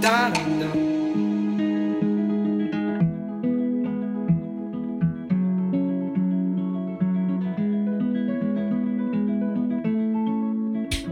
[0.00, 0.99] Da dum dum.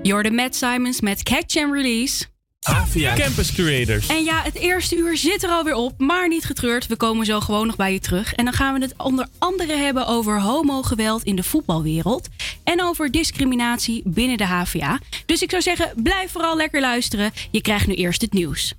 [0.08, 2.24] Jordan Matt Simons met Catch and Release.
[2.60, 4.06] Avia Campus Creators.
[4.06, 6.86] En ja, het eerste uur zit er alweer op, maar niet getreurd.
[6.86, 8.34] We komen zo gewoon nog bij je terug.
[8.34, 12.28] En dan gaan we het onder andere hebben over homogeweld in de voetbalwereld.
[12.64, 14.98] en over discriminatie binnen de HVA.
[15.26, 17.32] Dus ik zou zeggen, blijf vooral lekker luisteren.
[17.50, 18.74] Je krijgt nu eerst het nieuws.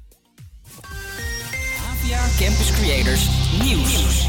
[1.86, 3.28] Havia Campus Creators
[3.64, 4.28] Nieuws.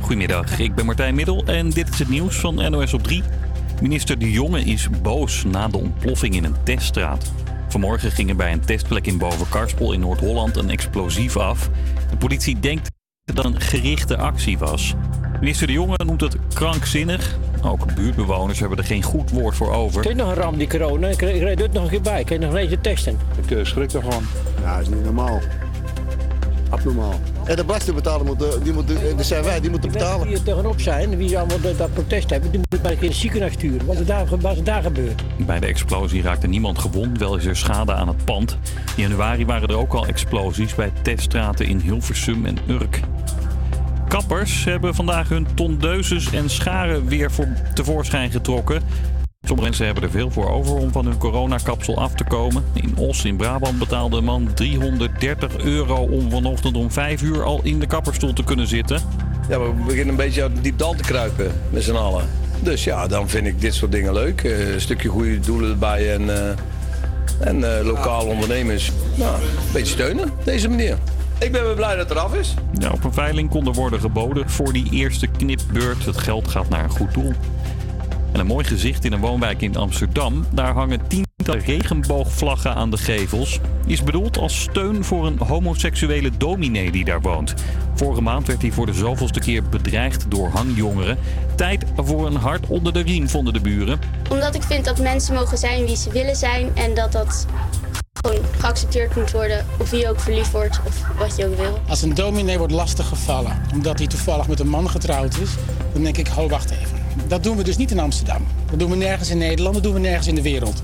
[0.00, 3.22] Goedemiddag, ik ben Martijn Middel en dit is het nieuws van NOS op 3.
[3.82, 7.32] Minister De Jonge is boos na de ontploffing in een teststraat.
[7.68, 11.70] Vanmorgen ging er bij een testplek in Bovenkarspel in Noord-Holland een explosief af.
[12.10, 12.90] De politie denkt
[13.24, 14.94] dat het een gerichte actie was.
[15.40, 17.38] Minister De Jonge noemt het krankzinnig.
[17.62, 20.02] Ook buurtbewoners hebben er geen goed woord voor over.
[20.02, 21.08] Kijk nog een ram die corona.
[21.08, 22.24] Ik, ik rijd dit nog een keer bij.
[22.24, 23.18] Kan je nog een beetje testen?
[23.42, 24.22] Ik uh, schrik ervan.
[24.60, 25.40] Ja, dat is niet normaal.
[26.70, 27.20] Abnormaal.
[27.44, 30.26] En de belastingbetaler moet, eh, die moet, dat zijn wij, die moeten betalen.
[30.26, 33.08] Wie er tegenop zijn, wie allemaal dat, dat protest hebben, die moet maar een keer
[33.08, 33.86] het ziekenhuis sturen.
[33.86, 35.22] Wat er daar, wat er daar gebeurt.
[35.46, 38.58] Bij de explosie raakte niemand gewond, wel is er schade aan het pand.
[38.96, 43.00] In januari waren er ook al explosies bij teststraten in Hilversum en Urk.
[44.08, 48.82] Kappers hebben vandaag hun tondeuses en scharen weer voor tevoorschijn getrokken.
[49.46, 52.64] Sommige mensen hebben er veel voor over om van hun coronakapsel af te komen.
[52.74, 57.60] In Os in Brabant betaalde een man 330 euro om vanochtend om 5 uur al
[57.62, 59.00] in de kapperstoel te kunnen zitten.
[59.48, 62.28] Ja, we beginnen een beetje uit het diep dal te kruipen met z'n allen.
[62.60, 64.44] Dus ja, dan vind ik dit soort dingen leuk.
[64.44, 66.48] Eh, een stukje goede doelen erbij en, uh,
[67.40, 68.92] en uh, lokale ondernemers.
[69.14, 70.98] Nou, een beetje steunen, deze manier.
[71.38, 72.54] Ik ben weer blij dat het eraf is.
[72.78, 76.04] Ja, op een veiling kon er worden geboden voor die eerste knipbeurt.
[76.04, 77.32] Het geld gaat naar een goed doel.
[78.36, 80.46] En een mooi gezicht in een woonwijk in Amsterdam.
[80.52, 83.60] Daar hangen tientallen regenboogvlaggen aan de gevels.
[83.86, 87.54] Is bedoeld als steun voor een homoseksuele dominee die daar woont.
[87.94, 91.18] Vorige maand werd hij voor de zoveelste keer bedreigd door hangjongeren.
[91.54, 93.98] Tijd voor een hart onder de riem, vonden de buren.
[94.30, 96.70] Omdat ik vind dat mensen mogen zijn wie ze willen zijn.
[96.74, 97.46] En dat dat
[98.12, 99.66] gewoon geaccepteerd moet worden.
[99.78, 101.80] Of wie ook verliefd wordt of wat je ook wil.
[101.88, 105.50] Als een dominee wordt lastiggevallen omdat hij toevallig met een man getrouwd is,
[105.92, 107.05] dan denk ik, ho, wacht even.
[107.26, 108.46] Dat doen we dus niet in Amsterdam.
[108.70, 110.82] Dat doen we nergens in Nederland, dat doen we nergens in de wereld.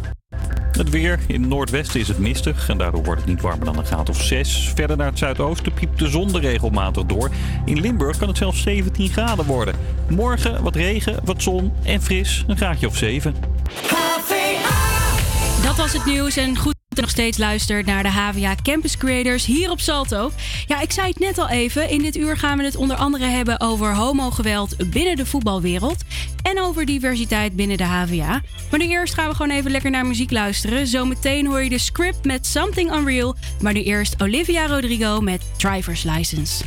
[0.72, 1.18] Het weer.
[1.26, 4.09] In het noordwesten is het mistig en daardoor wordt het niet warmer dan een graad
[4.09, 4.72] of 6.
[4.74, 7.30] Verder naar het zuidoosten piept de zon er regelmatig door.
[7.64, 9.74] In Limburg kan het zelfs 17 graden worden.
[10.09, 13.35] Morgen wat regen, wat zon en fris, een graadje of 7.
[15.62, 18.96] Dat was het nieuws en goed dat je nog steeds luistert naar de HVA Campus
[18.96, 20.30] Creators hier op Salto.
[20.66, 21.88] Ja, ik zei het net al even.
[21.88, 26.04] In dit uur gaan we het onder andere hebben over homogeweld binnen de voetbalwereld.
[26.42, 28.42] En over diversiteit binnen de HVA.
[28.70, 30.86] Maar nu eerst gaan we gewoon even lekker naar muziek luisteren.
[30.86, 33.36] Zometeen hoor je de script met Something Unreal.
[33.60, 36.64] Maar nu eerst Olivia Rodrigo met Driver's License.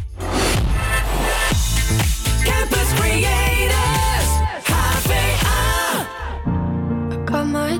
[2.43, 4.29] Campus Creators,
[4.63, 6.07] HVA.
[7.25, 7.79] Got my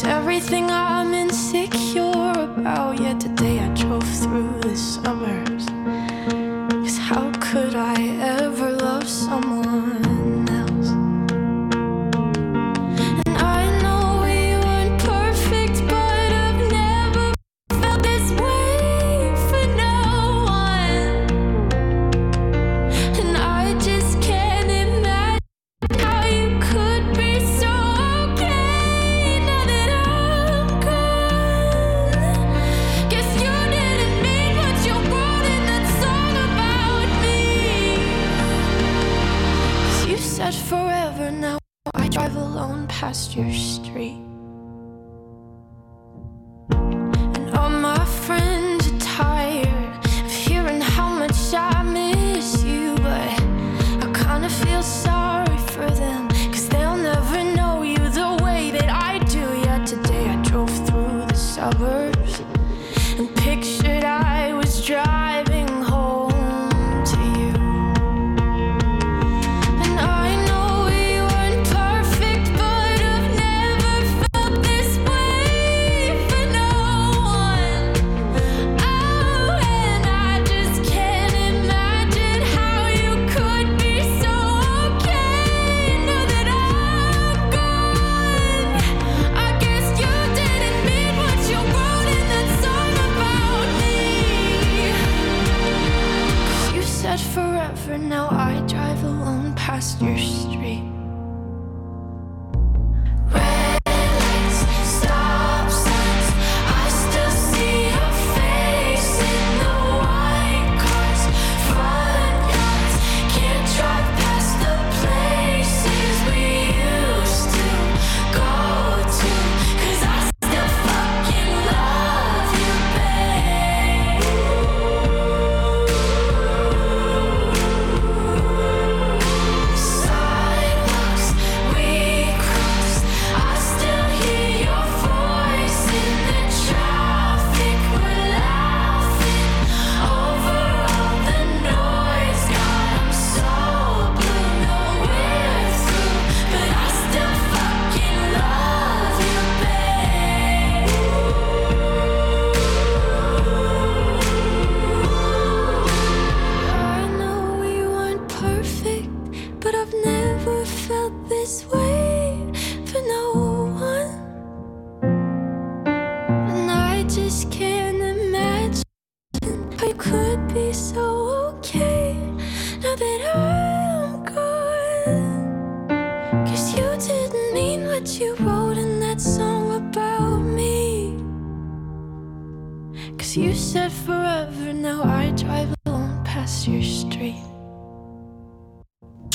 [0.00, 2.98] She's everything I'm insecure about.
[2.98, 5.49] Yet today I drove through the suburbs.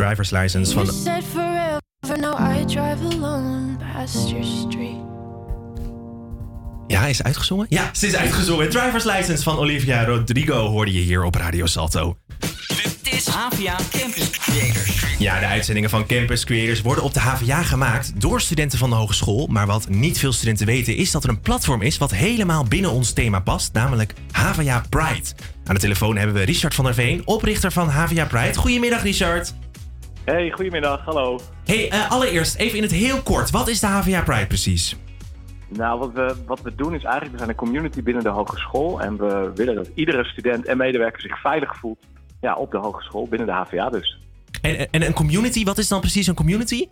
[0.05, 0.85] Driver's license van...
[6.87, 7.65] Ja, is uitgezongen?
[7.69, 8.69] Ja, ze is uitgezongen.
[8.69, 12.17] Driver's license van Olivia Rodrigo hoorde je hier op Radio Salto.
[12.67, 15.15] Dit is HVA Campus Creators.
[15.19, 18.95] Ja, de uitzendingen van Campus Creators worden op de HVA gemaakt door studenten van de
[18.95, 19.47] hogeschool.
[19.47, 22.91] Maar wat niet veel studenten weten is dat er een platform is wat helemaal binnen
[22.91, 25.29] ons thema past, namelijk HVA Pride.
[25.63, 28.55] Aan de telefoon hebben we Richard van der Veen, oprichter van HVA Pride.
[28.55, 29.53] Goedemiddag Richard.
[30.25, 31.39] Hey, goedemiddag, hallo.
[31.65, 33.51] Hey, eh, allereerst even in het heel kort.
[33.51, 34.97] Wat is de HVA Pride precies?
[35.67, 39.01] Nou, wat we, wat we doen is eigenlijk, we zijn een community binnen de hogeschool.
[39.01, 42.05] En we willen dat iedere student en medewerker zich veilig voelt
[42.41, 44.19] ja, op de hogeschool, binnen de HVA dus.
[44.61, 46.87] En, en een community, wat is dan precies een community?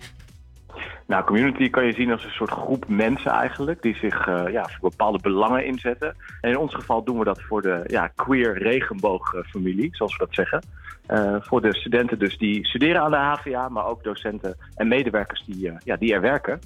[1.07, 4.69] Nou, community kan je zien als een soort groep mensen eigenlijk, die zich eh, ja,
[4.79, 6.15] voor bepaalde belangen inzetten.
[6.41, 10.35] En in ons geval doen we dat voor de ja, queer regenboogfamilie, zoals we dat
[10.35, 10.63] zeggen.
[11.05, 15.43] Eh, voor de studenten dus die studeren aan de HVA, maar ook docenten en medewerkers
[15.45, 16.59] die, eh, ja, die er werken.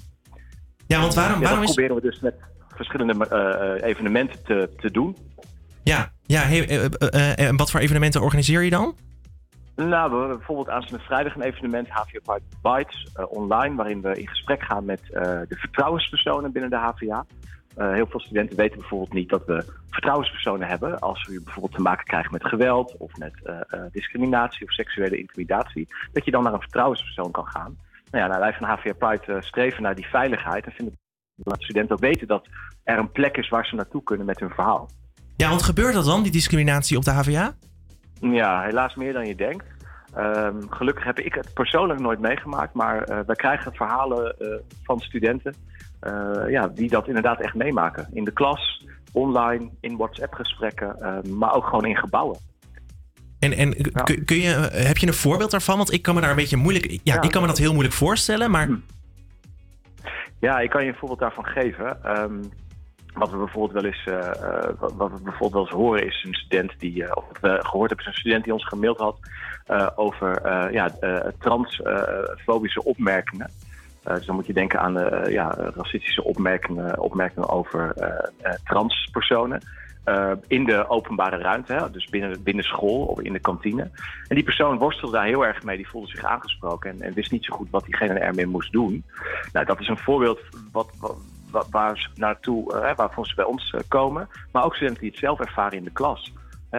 [0.86, 1.74] Ja, want waarom, Ja, waarom dat is...
[1.74, 2.34] proberen we dus met
[2.68, 5.16] verschillende eh, evenementen te, te doen.
[5.82, 6.42] Ja, ja
[7.36, 8.94] en wat voor evenementen organiseer je dan?
[9.76, 14.62] Nou, we hebben bijvoorbeeld aanstaande vrijdag een evenement, HVA eh, online, waarin we in gesprek
[14.62, 15.00] gaan met
[15.48, 17.26] de vertrouwenspersonen binnen de HVA.
[17.78, 21.82] Eh, heel veel studenten weten bijvoorbeeld niet dat we vertrouwenspersonen hebben als we bijvoorbeeld te
[21.82, 25.88] maken krijgen met geweld of met eh, eh, discriminatie of seksuele intimidatie.
[26.12, 27.76] Dat je dan naar een vertrouwenspersoon kan gaan.
[28.10, 30.98] Nou ja, nou, wij van HVA Pride eh, streven naar die veiligheid en vinden
[31.36, 32.48] dat studenten ook weten dat
[32.84, 34.90] er een plek is waar ze naartoe kunnen met hun verhaal.
[35.36, 37.54] Ja, want gebeurt dat dan, die discriminatie op de HVA?
[38.20, 39.66] Ja, helaas meer dan je denkt.
[40.14, 44.36] Ehm, gelukkig heb ik het persoonlijk nooit meegemaakt, maar eh wij krijgen verhalen
[44.82, 45.54] van studenten
[46.48, 48.08] ja, die dat inderdaad echt meemaken.
[48.12, 52.38] In de klas, online, in WhatsApp-gesprekken, eh, maar ook gewoon in gebouwen.
[53.38, 55.76] En, en kun, kun je, eh, heb je een voorbeeld daarvan?
[55.76, 56.98] Want ik kan me daar een beetje moeilijk...
[57.02, 58.68] Ja, ik kan me dat heel moeilijk voorstellen, maar...
[60.40, 62.04] Ja, ik kan je een voorbeeld daarvan geven.
[62.04, 62.42] Ehm,
[63.14, 66.34] wat we bijvoorbeeld wel eens, eh, eh, wat, we bijvoorbeeld wel eens horen is een
[66.34, 69.18] student die, eh, of wat we gehoord hebben, is een student die ons gemaild had
[69.68, 73.50] eh, over eh, ja, eh, transfobische opmerkingen.
[74.08, 79.60] Eh, dus dan moet je denken aan eh, ja, racistische opmerkingen, opmerkingen over eh, transpersonen.
[80.46, 83.90] in de openbare ruimte, hè, dus binnen, binnen school of in de kantine.
[84.28, 87.30] En die persoon worstelde daar heel erg mee, die voelde zich aangesproken en, en wist
[87.30, 89.04] niet zo goed wat diegene ermee moest doen.
[89.52, 90.40] Nou, dat is een voorbeeld
[90.72, 90.90] wat,
[91.50, 95.18] wat, waar ze naartoe, eh, waarvoor ze bij ons komen, maar ook studenten die het
[95.18, 96.32] zelf ervaren in de klas.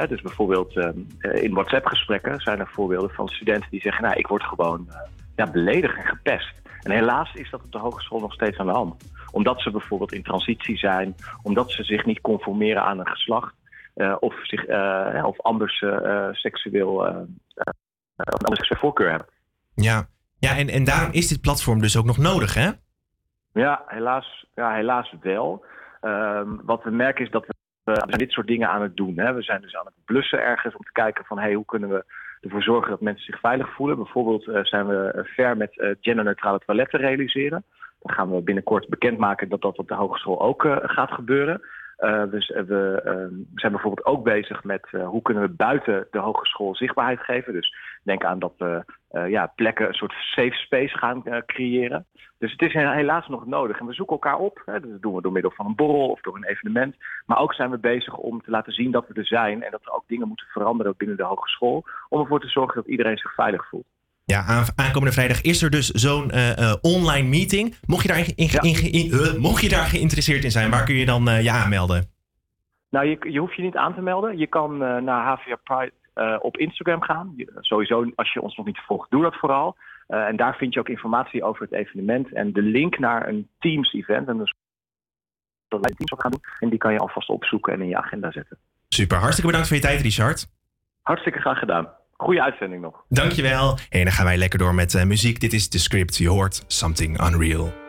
[0.07, 0.76] Dus bijvoorbeeld
[1.19, 4.88] in WhatsApp-gesprekken zijn er voorbeelden van studenten die zeggen: Nou, ik word gewoon
[5.35, 6.60] ja, beledigd en gepest.
[6.84, 9.03] En helaas is dat op de hogeschool nog steeds aan de hand.
[9.31, 13.57] Omdat ze bijvoorbeeld in transitie zijn, omdat ze zich niet conformeren aan een geslacht.
[13.93, 17.39] eh, of, zich, eh, of anders eh, seksueel, een
[18.15, 19.27] andere seksuele voorkeur hebben.
[19.76, 20.07] Ja,
[20.38, 22.69] ja en, en daarom is dit platform dus ook nog nodig, hè?
[23.53, 25.65] Ja, helaas, ja, helaas wel.
[26.01, 27.53] Ehm, wat we merken is dat we,
[27.84, 29.18] we zijn dit soort dingen aan het doen.
[29.18, 29.34] Hè.
[29.34, 32.06] We zijn dus aan het blussen ergens om te kijken van hey, hoe kunnen we
[32.41, 33.98] ervoor zorgen dat mensen zich veilig voelen.
[33.98, 37.64] Bijvoorbeeld eh, zijn we eh, ver met eh, genderneutrale toiletten realiseren.
[38.02, 41.61] Dan gaan we binnenkort bekendmaken dat dat op de hogeschool ook gaat gebeuren.
[42.32, 47.20] Dus we ehm, zijn bijvoorbeeld ook bezig met hoe kunnen we buiten de hogeschool zichtbaarheid
[47.20, 47.53] geven.
[47.53, 52.06] Dus denk aan dat we eh, ja, plekken een soort safe space gaan eh, creëren.
[52.38, 53.80] Dus het is helaas nog nodig.
[53.80, 54.61] En we zoeken elkaar op.
[54.65, 54.80] Hè.
[54.80, 56.95] Dat doen we door middel van een borrel of door een evenement.
[57.26, 59.64] Maar ook zijn we bezig om te laten zien dat we er zijn.
[59.64, 61.84] En dat er ook dingen moeten veranderen binnen de hogeschool.
[62.10, 63.86] Om ervoor te zorgen dat iedereen zich veilig voelt.
[64.26, 67.76] Ja, aan- aankomende vrijdag is er dus zo'n eh, online meeting.
[67.86, 70.95] Mocht je, daar in, in- in- in- mocht je daar geïnteresseerd in zijn, waar kun
[70.95, 72.10] je dan je aanmelden?
[72.90, 74.38] Nou, je, je hoeft je niet aan te melden.
[74.38, 75.23] Je kan eh, naar
[76.20, 77.36] Eh, op Instagram gaan.
[77.60, 79.78] Sowieso, als je ons nog niet volgt, doe dat vooral.
[80.08, 82.34] Eh, en daar vind je ook informatie over het evenement.
[82.34, 84.28] En de link naar een Teams-event.
[84.28, 84.54] En dus
[85.68, 86.41] dat wij Teams ook gaan doen.
[86.60, 88.58] En die kan je alvast opzoeken en in je agenda zetten.
[88.88, 90.48] Super, hartstikke bedankt voor je tijd, Richard.
[91.02, 91.90] Hartstikke graag gedaan.
[92.12, 93.04] Goeie uitzending nog.
[93.10, 93.78] Dankjewel.
[93.90, 95.40] En dan gaan wij lekker door met eh, muziek.
[95.40, 96.18] Dit is The Script.
[96.18, 97.89] Je hoort Something Unreal.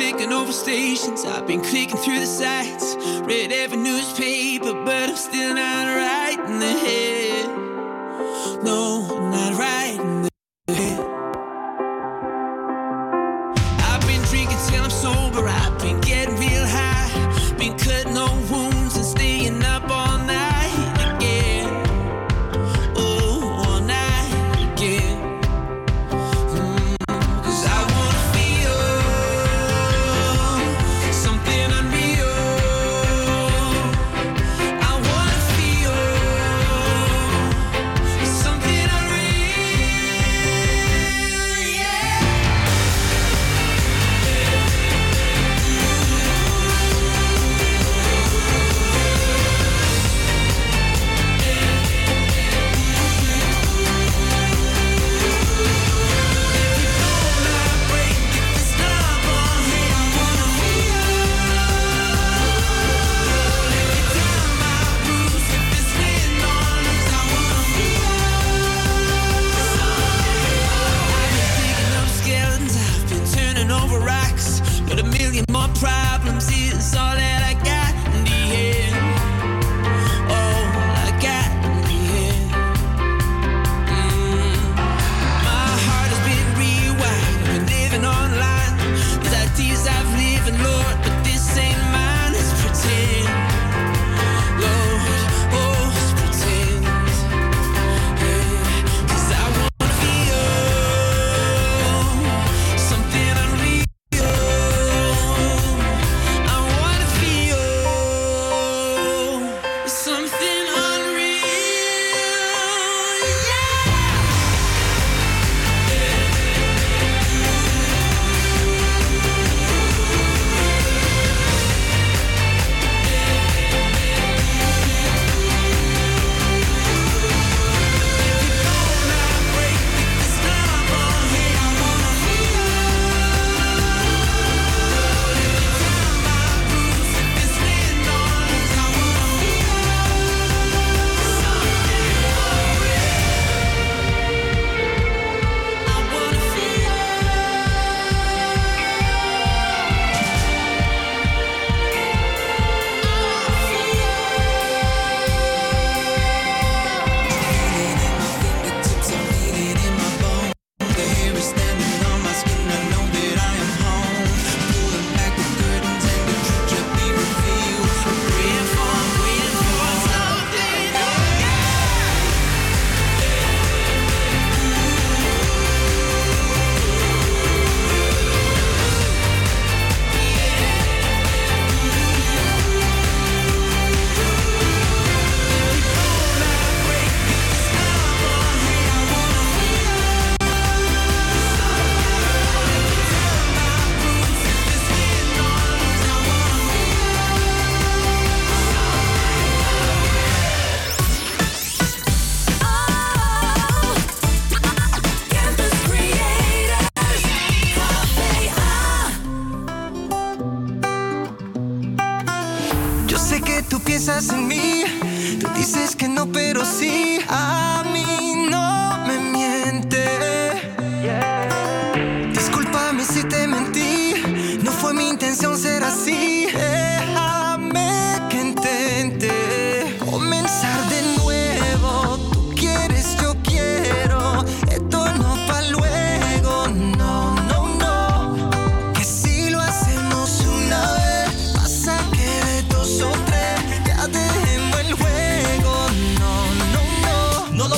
[0.00, 1.26] clicking over stations.
[1.26, 2.96] I've been clicking through the sites.
[3.26, 8.64] Read every newspaper, but I'm still not right in the head.
[8.64, 10.28] No, I'm not right in
[10.66, 11.09] the head.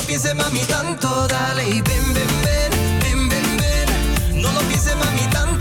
[0.05, 2.71] Pienses, mami, tanto, dale y ven, ven, ven,
[3.01, 4.41] ven, ven, ven.
[4.41, 5.52] No lo pienses, mami, tanto,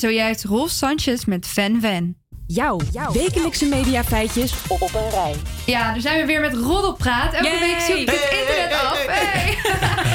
[0.00, 2.14] zojuist Rolf Sanchez met Van Van.
[2.46, 2.80] Jouw
[3.12, 5.34] wekelijkse mediafeitjes op, op een rij.
[5.66, 7.32] Ja, daar zijn we weer met Roddelpraat.
[7.32, 7.58] Elke Yay!
[7.60, 9.06] week zoekt het Hey, internet hey, af.
[9.06, 10.08] hey,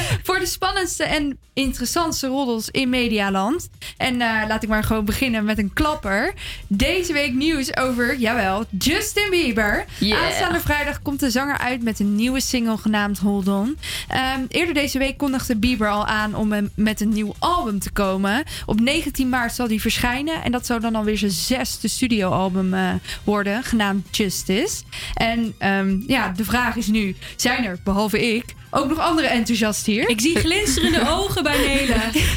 [0.86, 3.68] spannendste en interessantste roddels in Medialand.
[3.96, 6.34] En eh, laat ik maar gewoon beginnen met een klapper.
[6.66, 9.84] Deze week nieuws over, jawel, Justin Bieber.
[9.98, 10.24] Yeah.
[10.24, 13.78] Aanstaande vrijdag komt de zanger uit met een nieuwe single genaamd Hold On.
[14.08, 18.44] Ehm, eerder deze week kondigde Bieber al aan om met een nieuw album te komen.
[18.66, 20.42] Op 19 maart zal die verschijnen.
[20.42, 22.94] En dat zou dan alweer zijn zesde studioalbum eh,
[23.24, 24.82] worden, genaamd Justice.
[25.14, 29.92] En ehm, ja, de vraag is nu, zijn er, behalve ik, ook nog andere enthousiasten
[29.92, 30.08] hier?
[30.08, 31.94] Ik zie glinsterende ogen bij Nele.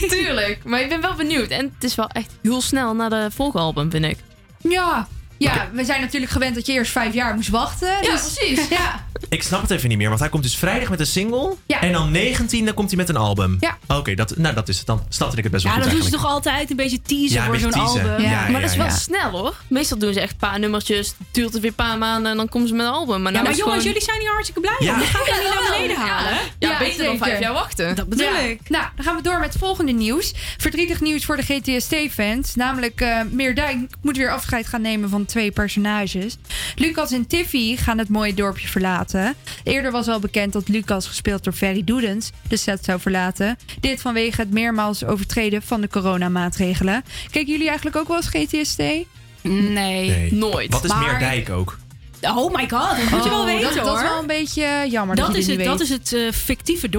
[0.08, 1.50] Tuurlijk, maar ik ben wel benieuwd.
[1.50, 4.18] En het is wel echt heel snel na de volgalbum, vind ik.
[4.58, 5.08] Ja,
[5.40, 7.88] ja we zijn natuurlijk gewend dat je eerst vijf jaar moest wachten.
[7.88, 8.68] Ja, dus- precies.
[8.80, 9.08] Ja.
[9.30, 11.56] Ik snap het even niet meer, want hij komt dus vrijdag met een single.
[11.66, 11.82] Ja.
[11.82, 13.58] En dan 19 dan komt hij met een album.
[13.60, 13.78] Ja.
[13.88, 15.04] Oké, dat, nou dat is het dan.
[15.10, 17.30] Snapte ik het best wel Ja, goed dat doen ze toch altijd een beetje teasen
[17.36, 18.22] Ja, een voor zo'n album.
[18.22, 18.92] Ja, maar dat is wel ja.
[18.92, 19.56] snel hoor.
[19.68, 21.14] Meestal doen ze echt een paar nummertjes.
[21.32, 23.22] Duurt het weer een paar maanden en dan komen ze met een album.
[23.22, 24.94] Maar, Ja, nou maar jongens, gewoon- jullie zijn hier hartstikke blij Ja.
[24.94, 25.00] om.
[25.00, 26.12] Die gaan we niet Ja, naar beneden ja.
[26.12, 26.38] halen.
[26.60, 27.96] Ja, beter dan vijf jaar wachten.
[27.96, 28.40] Dat bedoel Ja.
[28.40, 28.70] ik.
[28.70, 30.34] Nou, dan gaan we door met het volgende nieuws.
[30.58, 32.56] Verdrietig nieuws voor de GTST-fans.
[32.56, 36.38] Namelijk, eh Meerdijk moet weer afscheid gaan nemen van twee personages.
[36.76, 39.36] Lucas en Tiffy gaan het mooie dorpje verlaten.
[39.64, 43.58] Eerder was al bekend dat Lucas, gespeeld door Ferry Doedens, de set zou verlaten.
[43.80, 47.04] Dit vanwege het meermaals overtreden van de coronamaatregelen.
[47.32, 48.78] Kijken jullie eigenlijk ook wel eens GTST?
[48.78, 49.06] Nee,
[49.42, 50.34] Nee.
[50.34, 50.72] nooit.
[50.72, 51.78] Wat is Maar- Meerdijk ook?
[52.22, 53.86] Oh my god, dat moet je wel Oh, weten dat, hoor.
[53.86, 55.90] Dat is wel een beetje jammer dat, dat, je het, niet dat weet.
[55.90, 56.90] is het eh, fictieve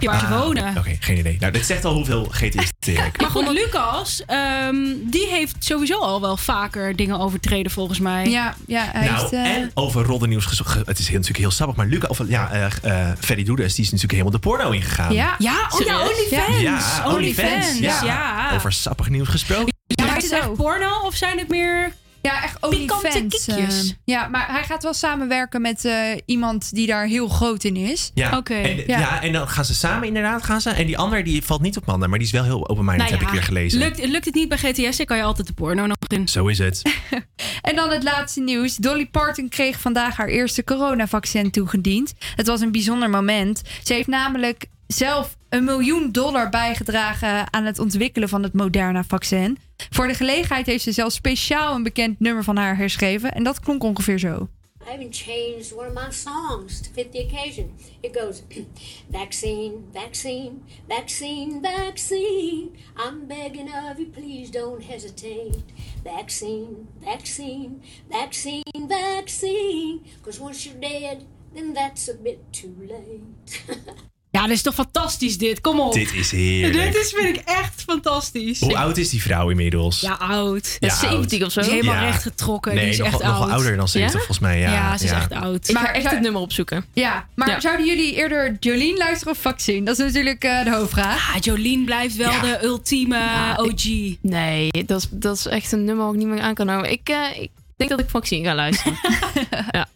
[0.00, 0.76] dorpje waar ze Ah, wonen.
[0.78, 1.36] Oké, geen idee.
[1.40, 3.20] Nou, dit zegt al hoeveel GTS ik.
[3.20, 8.28] Maar goed, Lucas, ehm, die heeft sowieso al wel vaker dingen overtreden volgens mij.
[8.30, 9.32] Ja, ja hij Nou, heeft...
[9.32, 10.82] eh, en over roddelnieuws gesproken.
[10.86, 13.84] Het is heel, natuurlijk heel sappig, maar Luca, of ja, eh eh Ferry Doeders, die
[13.84, 15.12] is natuurlijk helemaal de porno ingegaan.
[15.12, 16.00] Ja, Ja, oh ja?
[16.02, 16.60] OnlyFans.
[16.60, 18.50] Ja, OnlyFans, ja.
[18.54, 19.72] Over sappig nieuws gesproken.
[20.06, 21.92] Maar is het echt porno of zijn het meer
[22.24, 23.44] Ja, echt pikante OnlyFans.
[23.44, 23.88] kiekjes?
[23.90, 25.94] eh, ja, maar hij gaat wel samenwerken met eh,
[26.26, 28.10] iemand die daar heel groot in is.
[28.14, 28.36] Ja.
[28.36, 28.54] Oké.
[28.54, 28.98] En, Ja.
[28.98, 29.22] ja.
[29.22, 30.70] en dan gaan ze samen inderdaad gaan ze.
[30.70, 33.10] En die ander die valt niet op mannen, maar die is wel heel open-minded, Nou
[33.18, 33.78] heb ik weer gelezen.
[33.78, 36.28] Lukt, lukt het niet bij GTS, dan kan je altijd de porno nog in.
[36.28, 36.82] Zo is het.
[37.62, 38.76] En dan het laatste nieuws.
[38.76, 42.12] Dolly Parton kreeg vandaag haar eerste coronavaccin toegediend.
[42.34, 43.62] Het was een bijzonder moment.
[43.82, 49.58] Ze heeft namelijk zelf een miljoen dollar bijgedragen aan het ontwikkelen van het Moderna-vaccin.
[49.90, 53.32] Voor de gelegenheid heeft ze zelfs speciaal een bekend nummer van haar herschreven.
[53.32, 54.48] En dat klonk ongeveer zo.
[54.86, 57.74] I even changed one of my songs to fit the occasion.
[58.02, 58.42] It goes,
[59.10, 62.70] vaccine, vaccine, vaccine, vaccine.
[62.96, 65.64] I'm begging of you, please don't hesitate.
[66.02, 70.00] Vaccine, vaccine, vaccine, vaccine.
[70.18, 71.24] Because once you're dead,
[71.54, 73.64] then that's a bit too late.
[74.34, 75.60] Ja, dit is toch fantastisch dit.
[75.60, 75.92] Kom op.
[75.92, 76.92] Dit is heerlijk.
[76.92, 78.60] Dit is, vind ik echt fantastisch.
[78.60, 80.00] Hoe oud is die vrouw inmiddels?
[80.00, 80.76] Ja, oud.
[80.80, 81.60] Ja, 70 of zo.
[81.60, 82.04] Is helemaal Ja.
[82.04, 82.74] recht getrokken.
[82.74, 83.50] Nee, die is nog, echt wel- nog oud.
[83.50, 84.26] ouder dan 70 Ja?
[84.26, 84.58] volgens mij.
[84.60, 85.68] Ja, Ja, ze is echt oud.
[85.68, 86.84] Ik ga echt het nummer opzoeken.
[86.92, 87.60] Ja, maar Ja.
[87.60, 89.84] zouden jullie eerder Jolien luisteren of vaccine?
[89.84, 91.34] Dat is natuurlijk eh, de hoofdvraag.
[91.34, 93.84] Ah, Jolien blijft wel de ultieme OG.
[94.20, 96.90] Nee, dat is, dat is echt een nummer waar ik niet meer aan kan houden.
[96.92, 98.98] Ik, eh, ik denk dat ik vaccin ga luisteren.
[99.70, 99.88] ja.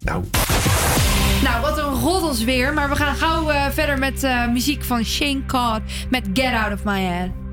[0.00, 0.24] Nou.
[1.42, 2.74] Nou, wat een roddels weer.
[2.74, 6.72] Maar we gaan gauw eh, verder met eh, muziek van Shane Card met Get Out
[6.72, 7.47] of My Head.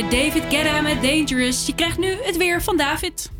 [0.00, 1.66] hoorde David Guetta met Dangerous.
[1.66, 3.30] Je krijgt nu het weer van David.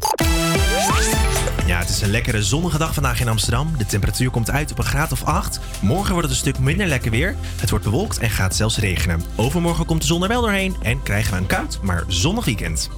[1.66, 3.74] Ja, het is een lekkere zonnige dag vandaag in Amsterdam.
[3.78, 5.60] De temperatuur komt uit op een graad of 8.
[5.80, 7.34] Morgen wordt het een stuk minder lekker weer.
[7.56, 9.22] Het wordt bewolkt en gaat zelfs regenen.
[9.36, 12.90] Overmorgen komt de zon er wel doorheen en krijgen we een koud, maar zonnig weekend.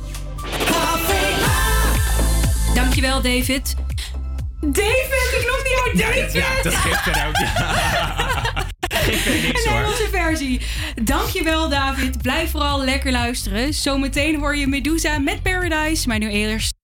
[2.74, 3.74] Dankjewel, David.
[4.60, 6.14] David, ik noem die uit.
[6.16, 6.32] David!
[6.32, 7.36] Ja, dat geeft er ook.
[9.42, 10.60] niks, een Engelse versie.
[11.02, 12.22] Dankjewel David.
[12.22, 13.74] Blijf vooral lekker luisteren.
[13.74, 16.08] Zometeen hoor je Medusa met Paradise.
[16.08, 16.76] Maar nu eerst...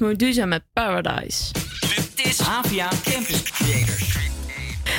[0.00, 1.52] Medusa met Paradise.
[2.14, 2.38] Dit is
[3.04, 4.16] Campus Creators.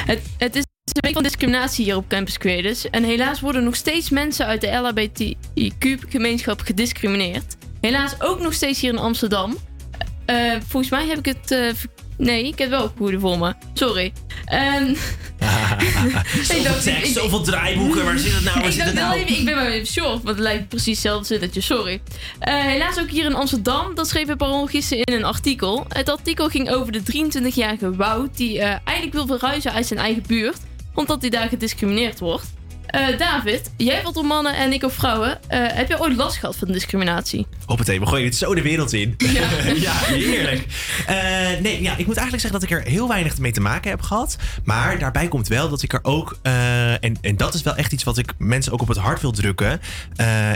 [0.06, 2.90] Het, het is een week van discriminatie hier op Campus Creators.
[2.90, 7.56] En helaas worden nog steeds mensen uit de LHBTIQ-gemeenschap gediscrimineerd.
[7.82, 9.58] Helaas ook nog steeds hier in Amsterdam.
[10.26, 11.52] Eh, volgens mij heb ik het.
[11.52, 11.68] eh,
[12.18, 13.54] nee, ik heb wel goede voor me.
[13.74, 14.14] Sorry.
[14.46, 14.94] Ehm,
[16.42, 18.06] Zoveel tekst, zoveel draaiboeken.
[18.06, 18.60] Waar zit het nou?
[18.60, 19.16] Waar ik, zit het nou?
[19.16, 22.02] even, ik ben maar even short, want het lijkt precies hetzelfde zinnetje, sorry.
[22.40, 25.86] Eh, helaas ook hier in Amsterdam, dat schreef het Parool gisteren in een artikel.
[25.90, 30.24] Het artikel ging over de 23-jarige Wout, die eh, eigenlijk wil verhuizen uit zijn eigen
[30.28, 30.58] buurt,
[30.94, 32.46] omdat hij daar gediscrimineerd wordt.
[32.92, 35.40] Eh, David, jij valt op mannen en ik op vrouwen.
[35.48, 37.48] Eh, heb je ooit last gehad van discriminatie?
[37.66, 39.16] Hoppatee, we gooien dit zo de wereld in.
[39.82, 40.66] Ja, heerlijk.
[41.08, 41.16] Eh,
[41.62, 44.02] nee, ja, ik moet eigenlijk zeggen dat ik er heel weinig mee te maken heb
[44.02, 44.36] gehad.
[44.64, 46.38] Maar daarbij komt wel dat ik er ook...
[46.42, 49.32] en, en dat is wel echt iets wat ik mensen ook op het hart wil
[49.32, 49.82] drukken.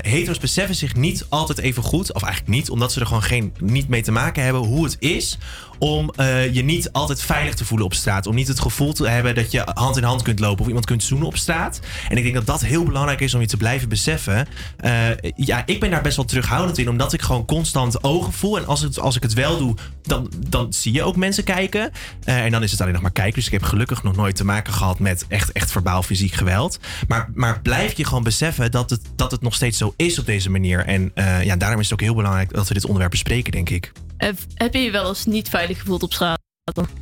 [0.02, 2.14] hetero's beseffen zich niet altijd even goed.
[2.14, 4.96] Of eigenlijk niet, omdat ze er gewoon geen, niet mee te maken hebben hoe het
[5.00, 5.38] is...
[5.80, 8.28] om eh, je niet altijd veilig te voelen op straat.
[8.28, 10.62] Om niet het gevoel te hebben dat je hand in hand kunt lopen...
[10.62, 11.80] of iemand kunt zoenen op straat.
[12.10, 14.48] En ik denk dat dat heel belangrijk is om je te blijven beseffen.
[14.78, 14.92] Eh,
[15.36, 16.90] ja, ik ben daar best wel terughoudend in...
[16.90, 18.58] omdat ik gewoon constant ogen voel.
[18.58, 21.92] En als, als ik het wel doe, dan, dan zie je ook mensen kijken.
[22.24, 23.36] Eh, en dan is het alleen nog maar kijken.
[23.36, 26.80] Dus ik heb gelukkig nog nooit te maken gehad met echt, echt verbaal fysiek geweld.
[27.08, 30.26] Maar, maar blijf je gewoon beseffen dat het, dat het nog steeds zo is op
[30.26, 30.86] deze manier.
[30.86, 31.12] En
[31.44, 33.92] ja, daarom is het ook heel belangrijk dat we dit onderwerp bespreken, denk ik.
[34.18, 36.44] Heb, je je wel eens niet veilig gevoeld op straat?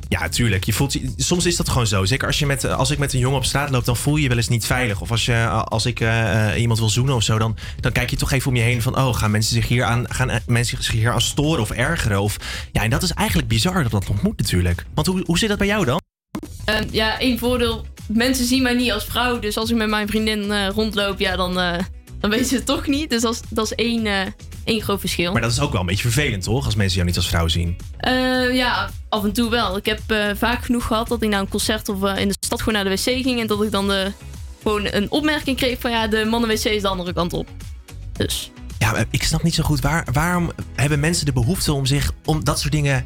[0.08, 0.64] Ja, tuurlijk.
[0.64, 2.04] Je voelt, je- soms is dat gewoon zo.
[2.04, 4.22] Zeker als, je met, als ik met een jongen op straat loop, dan voel je
[4.22, 5.00] je wel eens niet veilig.
[5.00, 8.10] Of als, je, als ik eh, eh, iemand wil zoenen of zo, dan, dan kijk
[8.10, 8.96] je toch even om je heen van...
[8.98, 12.20] oh, gaan mensen zich hier aan, gaan eh, mensen zich hier aan storen of ergeren?
[12.20, 12.36] Of,
[12.72, 14.84] ja, en dat is eigenlijk bizar dat dat nog moet natuurlijk.
[14.94, 16.00] Want hoe, hoe zit dat bij jou dan?
[16.64, 17.86] Ehm, ja, één voordeel.
[18.08, 19.38] Mensen zien mij niet als vrouw.
[19.38, 21.78] Dus als ik met mijn vriendin eh, rondloop, ja, dan, eh,
[22.24, 23.10] dan weten ze het toch niet.
[23.10, 24.20] Dus dat is, dat is één, eh,
[24.64, 25.32] één groot verschil.
[25.32, 26.64] Maar dat is ook wel een beetje vervelend, toch?
[26.64, 27.76] Als mensen jou niet als vrouw zien.
[27.96, 29.76] Eh, ja, af en toe wel.
[29.76, 32.58] Ik heb eh, vaak genoeg gehad dat ik naar een concert of in de stad
[32.58, 33.40] gewoon naar de wc ging.
[33.40, 34.12] En dat ik dan de,
[34.62, 37.48] gewoon een opmerking kreeg van ja, de mannen-wc is de andere kant op.
[38.12, 38.50] Dus.
[38.78, 39.80] Ja, maar ik snap niet zo goed.
[39.80, 43.04] Waar, waarom hebben mensen de behoefte om zich om dat soort dingen...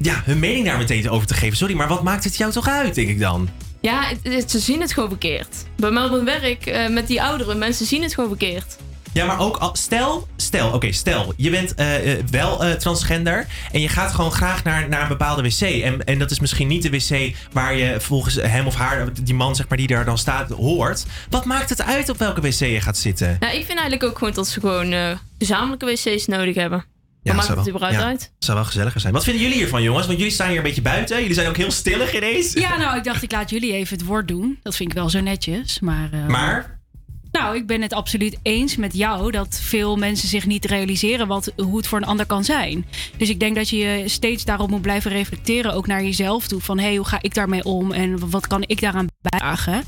[0.00, 1.56] Ja, hun mening daar meteen over te geven.
[1.56, 3.48] Sorry, maar wat maakt het jou toch uit, denk ik dan?
[3.82, 5.56] Ja, het- het- ze zien het gewoon verkeerd.
[5.76, 8.76] Bij mij op mijn werk eh, met die ouderen, mensen zien het gewoon verkeerd.
[9.12, 13.80] Ja, maar ook al, stel, stel, oké, stel, je bent eh, eh, wel transgender en
[13.80, 15.60] je gaat gewoon graag naar, naar een bepaalde wc.
[15.60, 19.34] En, en dat is misschien niet de wc waar je volgens hem of haar, die
[19.34, 21.04] man zeg maar die daar dan staat, hoort.
[21.30, 23.36] Wat maakt het uit op welke wc je gaat zitten?
[23.40, 26.84] Nou, ik vind eigenlijk ook gewoon dat ze gewoon gezamenlijke wc's nodig hebben.
[27.22, 28.32] Wat maakt het überhaupt ja, uit?
[28.38, 29.12] zou wel gezelliger zijn.
[29.12, 30.06] Wat vinden jullie hiervan, jongens?
[30.06, 31.20] Want jullie staan hier een beetje buiten.
[31.20, 32.52] Jullie zijn ook heel stillig ineens.
[32.52, 34.58] Ja, nou, ik dacht ik laat jullie even het woord doen.
[34.62, 35.80] Dat vind ik wel zo netjes.
[35.80, 36.80] Maar, eh, Maar?
[37.32, 41.52] Nou, ik ben het absoluut eens met jou dat veel mensen zich niet realiseren wat,
[41.56, 42.86] hoe het voor een ander kan zijn.
[43.16, 46.60] Dus ik denk dat je je steeds daarop moet blijven reflecteren, ook naar jezelf toe.
[46.60, 49.84] Van hé, hey, hoe ga ik daarmee om en wat kan ik daaraan bijdragen?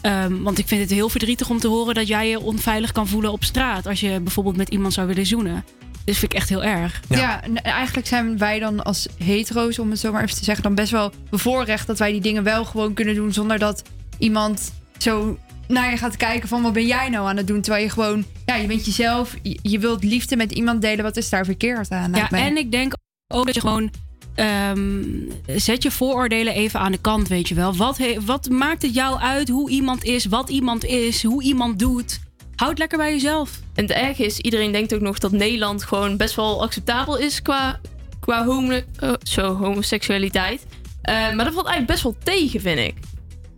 [0.00, 3.08] Ehm, want ik vind het heel verdrietig om te horen dat jij je onveilig kan
[3.08, 5.64] voelen op straat als je bijvoorbeeld met iemand zou willen zoenen.
[6.04, 7.00] Dus vind ik echt heel erg.
[7.08, 10.62] Ja, en eigenlijk zijn wij dan als hetero's, om het zo maar even te zeggen,
[10.64, 13.82] dan best wel bevoorrecht dat wij die dingen wel gewoon kunnen doen zonder dat
[14.18, 17.60] iemand zo naar je gaat kijken van wat ben jij nou aan het doen?
[17.60, 21.16] Terwijl je gewoon, ja, je bent jezelf, je, je wilt liefde met iemand delen, wat
[21.16, 22.12] is daar verkeerd aan?
[22.14, 22.92] Ja, en ik denk
[23.34, 23.90] ook dat je gewoon.
[24.34, 25.02] ehm,
[25.46, 27.76] zet je vooroordelen even aan de kant, weet je wel.
[27.76, 31.78] Wat, he- wat maakt het jou uit hoe iemand is, wat iemand is, hoe iemand
[31.78, 32.20] doet?
[32.60, 33.50] Houd lekker bij jezelf.
[33.74, 37.42] En het erg is, iedereen denkt ook nog dat Nederland gewoon best wel acceptabel is
[37.42, 37.80] qua,
[38.20, 40.66] qua homo, eh, zo, homoseksualiteit.
[41.02, 42.94] Eh, maar dat valt eigenlijk best wel tegen, vind ik.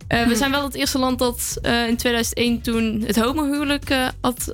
[0.07, 0.27] Eh, Hm.
[0.27, 4.53] We zijn wel het eerste land dat eh, in 2001 toen het homohuwelijk eh, had...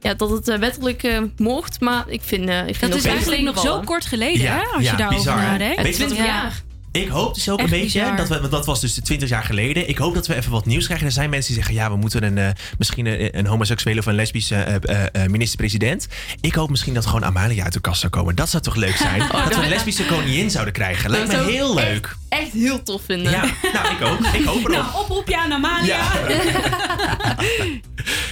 [0.00, 3.04] Ja, dat het wettelijk eh, mocht, maar ik vind, eh ik vind Dat nog is
[3.04, 4.62] steeds eigenlijk nog zo kort geleden, Ja, hè?
[4.74, 5.82] Als ja, je daarover nadenkt.
[5.82, 6.62] Weet je wat- 20 jaar.
[7.02, 8.16] Ik hoop dus ook Echt een beetje, bizar.
[8.16, 9.88] dat, we, want dat was dus 20 jaar geleden.
[9.88, 11.06] Ik hoop dat we even wat nieuws krijgen.
[11.06, 12.48] Er zijn mensen die zeggen, ja, we moeten een, eh,
[12.78, 16.06] misschien een, een homoseksuele of een lesbische eh, minister-president.
[16.40, 18.34] Ik hoop misschien dat gewoon Amalia uit de kast zou komen.
[18.34, 19.22] Dat zou toch leuk zijn?
[19.22, 21.10] Oh, dat we een lesbische koningin zouden krijgen.
[21.10, 22.16] Lijkt me heel leuk.
[22.28, 23.32] Echt heel tof vinden.
[23.32, 24.34] Ja, nou, ik ook.
[24.34, 24.68] Ik hoop erop.
[24.68, 26.00] Nou, oproepje aan Amalia.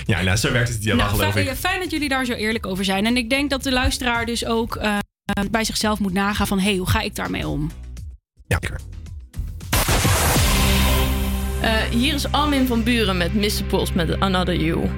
[0.07, 1.55] Ja, nou, zo werkt het hier wel, Nou, geloof fijn, ik.
[1.55, 3.07] fijn dat jullie daar zo eerlijk over zijn.
[3.07, 4.81] En ik denk dat de luisteraar dus ook
[5.51, 6.59] bij zichzelf moet nagaan van...
[6.59, 7.71] hé, hey, hoe ga ik daarmee om?
[8.47, 8.59] Ja,
[11.61, 13.65] Eh, hier is Armin van Buren met Mr.
[13.69, 14.89] Pols met Another You.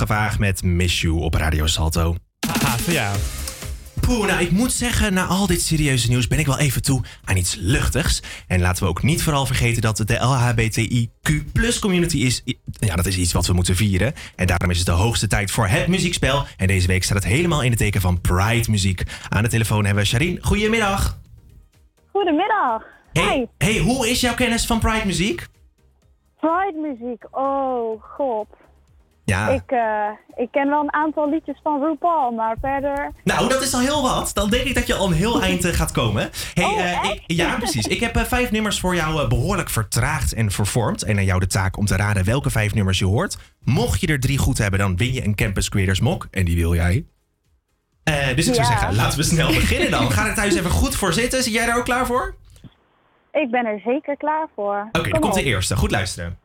[0.00, 2.16] Gevaag met Miss You op Radio Salto.
[2.46, 3.12] Haha, ja.
[4.00, 7.02] Poeh, nou ik moet zeggen, na al dit serieuze nieuws ben ik wel even toe
[7.24, 8.22] aan iets luchtigs.
[8.46, 12.42] En laten we ook niet vooral vergeten dat het de LHBTIQ plus community is.
[12.72, 14.12] Ja, dat is iets wat we moeten vieren.
[14.36, 16.44] En daarom is het de hoogste tijd voor het muziekspel.
[16.56, 19.02] En deze week staat het helemaal in het teken van Pride muziek.
[19.28, 20.38] Aan de telefoon hebben we Sharin.
[20.42, 21.18] Goedemiddag.
[22.12, 22.82] Goedemiddag.
[23.12, 25.46] Hey, hey, hoe is jouw kennis van Pride muziek?
[26.40, 28.46] Pride muziek, oh god.
[29.24, 29.48] Ja.
[29.48, 33.12] Ik, eh, ik ken wel een aantal liedjes van RuPaul, maar verder...
[33.24, 34.30] Nou, dat is al heel wat.
[34.34, 36.30] Dan denk ik dat je al een heel eind eh, gaat komen.
[36.54, 37.86] Hey, eh, ik, ja, precies.
[37.86, 41.02] Ik heb eh, vijf nummers voor jou eh, behoorlijk vertraagd en vervormd.
[41.02, 43.38] En aan jou de taak om te raden welke vijf nummers je hoort.
[43.64, 46.26] Mocht je er drie goed hebben, dan win je een Campus Creators mok.
[46.30, 47.04] En die wil jij.
[48.04, 50.10] Eh, dus ik zou zeggen, laten we snel beginnen dan.
[50.12, 51.42] Ga er thuis even goed voor zitten.
[51.42, 52.34] Zit jij er ook klaar voor?
[53.32, 54.88] Ik ben er zeker klaar voor.
[54.92, 55.76] Oké, dan Kom komt de eerste.
[55.76, 56.38] Goed luisteren.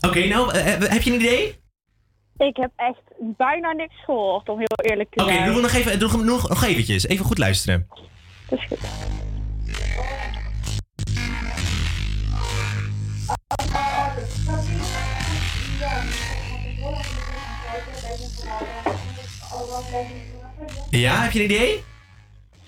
[0.00, 1.58] Oké, nou, eh, eh, heb je een idee?
[2.36, 3.02] Ik heb echt
[3.36, 5.44] bijna niks gehoord, om heel eerlijk te Oké, zijn.
[5.46, 7.06] doen we nog even, doen we nog, nog eventjes.
[7.06, 7.86] Even goed luisteren.
[8.48, 8.78] Dat is goed.
[20.90, 21.82] Ja, heb je een idee?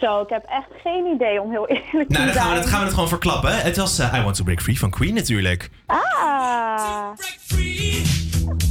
[0.00, 2.56] Zo, ik heb echt geen idee, om heel eerlijk te Nou, dan gaan we, zijn.
[2.56, 3.60] het, gaan we het gewoon verklappen.
[3.62, 5.70] Het was eh, I Want To Break Free van Queen natuurlijk.
[5.86, 7.10] Ah!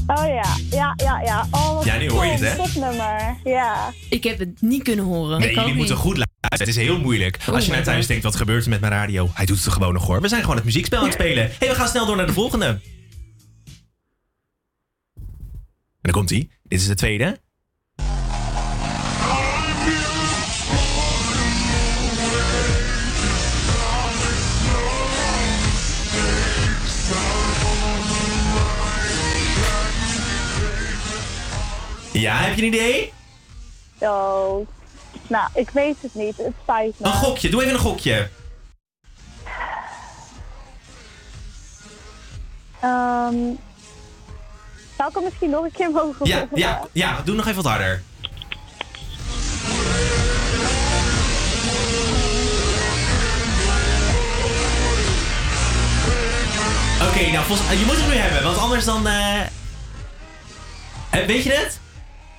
[0.07, 1.47] Oh ja, ja, ja, ja.
[1.51, 2.55] Oh, wat Ja, nu hoor je het, hè?
[2.55, 3.93] Topnummer, ja.
[4.09, 5.39] Ik heb het niet kunnen horen.
[5.39, 6.49] Nee, jullie moeten goed luisteren.
[6.49, 7.39] Het is heel moeilijk.
[7.51, 9.29] Als je naar thuis denkt, wat gebeurt er met mijn radio?
[9.33, 10.21] Hij doet het gewoon nog hoor.
[10.21, 11.51] We zijn gewoon het muziekspel aan het spelen.
[11.59, 12.65] hey, we gaan snel door naar de volgende.
[12.65, 12.81] En
[16.01, 16.49] dan komt hij.
[16.71, 17.37] Dit is de tweede.
[32.11, 33.13] Ja, heb je een idee?
[33.99, 34.65] Zo.
[35.27, 36.37] Nou, ik weet het niet.
[36.37, 37.05] Het spijt me.
[37.05, 38.29] Een gokje, doe even een gokje.
[42.79, 43.35] Ehm,
[45.01, 46.49] zou ik hem misschien nog een keer mogen Ja, horen?
[46.53, 48.03] ja, ja, doe nog even wat harder.
[57.09, 59.07] Oké, nou, volgens, je moet het nu hebben, want anders dan...
[59.07, 61.79] eh, eh, weet je het?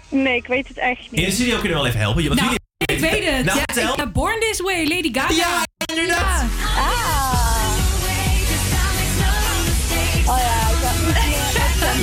[0.08, 1.20] Nee, ik weet het echt niet.
[1.20, 2.26] In de studio kunnen we wel even helpen.
[2.28, 2.56] Want Nou,
[2.86, 3.44] jullie ik weet het.
[3.44, 5.34] Nou, ja, ik Born This Way, Lady Gaga.
[5.34, 5.62] Ja,
[5.94, 6.42] inderdaad.
[6.76, 7.41] Oh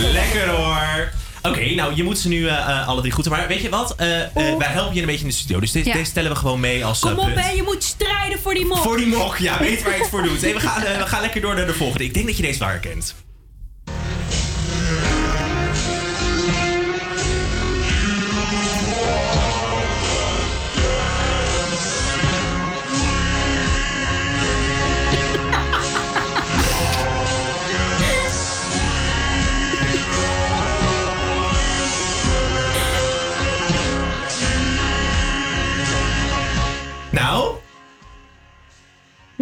[0.01, 1.11] Lekker hoor.
[1.41, 3.29] Oké, nou, je moet ze nu eh, alle drie goed.
[3.29, 3.95] Maar weet je wat?
[3.95, 5.59] Eh, wij helpen je een beetje in de studio.
[5.59, 5.83] Dus Ja.
[5.83, 8.77] deze stellen we gewoon mee als Kom op, hè, je moet strijden voor die mok.
[8.77, 10.41] Voor die mok, ja, weet waar je het voor doet.
[10.41, 12.03] Hey, we, gaan, we gaan lekker door naar de volgende.
[12.03, 13.15] Ik denk dat je deze wel herkent.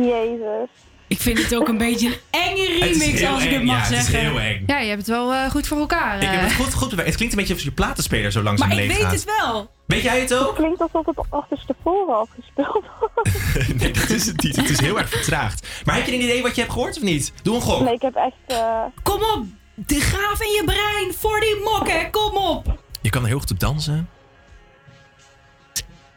[0.06, 0.70] Jezus.
[1.08, 3.86] Ik vind het ook een beetje een enge Het remix, als ik het mag ja,
[3.86, 3.98] zeggen.
[3.98, 4.64] het is heel eng.
[4.68, 6.16] Ja, je hebt het wel eh, goed voor elkaar.
[6.16, 6.44] Ik heb eh.
[6.46, 7.06] het goed, goed bewerkt.
[7.08, 9.14] Het klinkt een beetje alsof je platenspeler zo langzaam Maar ik leeg weet gaat.
[9.14, 9.72] het wel.
[9.86, 10.56] Weet jij het Het ook?
[10.56, 13.30] klinkt alsof het achterstevoren afgespeeld wordt.
[13.82, 14.56] nee, dat is het niet.
[14.56, 15.68] Het is heel erg vertraagd.
[15.86, 17.34] Maar heb je een idee wat je hebt gehoord of niet?
[17.44, 17.82] Doe een gok.
[17.84, 18.34] Nee, ik heb echt...
[18.60, 19.46] eh, Kom op,
[19.76, 22.10] de graaf in je brein voor die mok, hè.
[22.10, 22.80] Kom op.
[23.02, 24.10] Je kan er heel goed op dansen.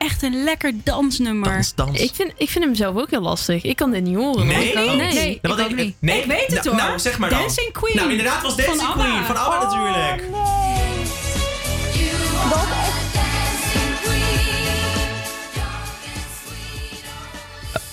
[0.01, 1.53] Echt een lekker dansnummer.
[1.53, 2.01] Dans, dans.
[2.01, 3.63] Ik vind, ik vind hem zelf ook heel lastig.
[3.65, 4.47] Ik kan dit niet horen.
[4.47, 4.69] Nee?
[4.73, 4.95] Oh.
[4.95, 5.39] nee.
[5.43, 6.21] Nou, Nee?
[6.21, 6.77] Ik weet het Nou, hoor.
[6.77, 7.39] Nou, zeg maar dan.
[7.39, 7.97] Dancing Queen.
[7.97, 8.93] Nou, inderdaad was Dancing Van.
[8.93, 9.25] Queen.
[9.25, 10.23] Van ABBA natuurlijk.
[12.51, 12.99] dat is echt...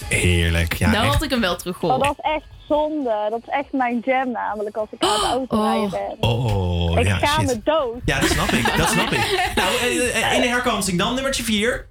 [0.09, 0.73] Heerlijk.
[0.73, 1.13] Ja, nou echt.
[1.13, 2.03] had ik hem wel terug Oh, gehoord.
[2.03, 3.27] dat is echt zonde.
[3.29, 6.29] Dat is echt mijn jam namelijk als ik aan het autorijden ben.
[6.29, 7.45] Oh, ik ja, ga shit.
[7.47, 8.01] me dood.
[8.05, 8.77] Ja, dat snap ik.
[8.77, 9.51] Dat snap ik.
[9.55, 11.87] Nou, eh, eh, in de herkansing dan nummertje 4.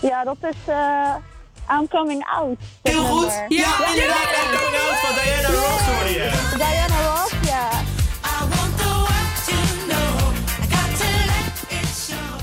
[0.00, 1.14] Ja, dat is eh
[1.70, 2.58] I'm Coming Out.
[2.82, 3.24] Heel goed.
[3.48, 3.58] nummer.
[3.58, 4.28] Ja, inderdaad.
[4.28, 6.56] I'm Coming Out van Diana Ross hoorde je.
[6.56, 7.68] Diana Ross, ja.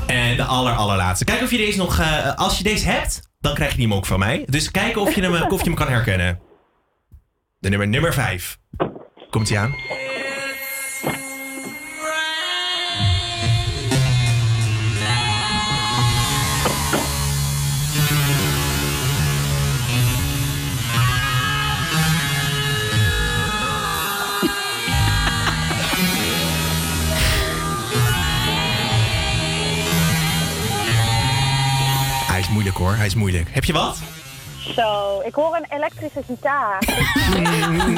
[0.07, 1.25] En de aller, allerlaatste.
[1.25, 1.99] Kijk of je deze nog...
[1.99, 4.43] eh, als je deze hebt, dan krijg je die mok van mij.
[4.49, 6.39] Dus kijken of je hem, of je hem kan herkennen.
[7.59, 8.57] De nummer nummer 5.
[9.29, 9.75] Komt hij aan?
[32.65, 33.49] Moeilijk hoor, hij is moeilijk.
[33.51, 34.01] Heb je wat?
[34.75, 36.83] Zo, ik hoor een elektrische gitaar.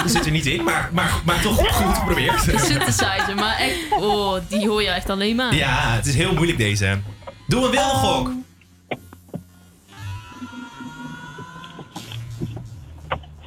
[0.09, 2.45] Zit er niet in, maar, maar, maar toch goed geprobeerd.
[2.45, 5.55] De synthesizer, maar echt, oh, die hoor je echt alleen maar.
[5.55, 6.99] Ja, het is heel moeilijk deze.
[7.47, 8.31] Doe een wilde gok.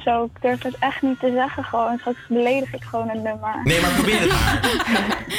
[0.03, 1.97] Zo, ik durf het echt niet te zeggen gewoon.
[1.99, 3.61] Straks beledig ik gewoon een nummer.
[3.63, 4.59] Nee, maar probeer het maar.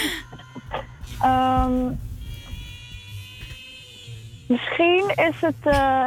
[1.23, 1.95] Ehm,
[4.53, 6.07] misschien is het eh,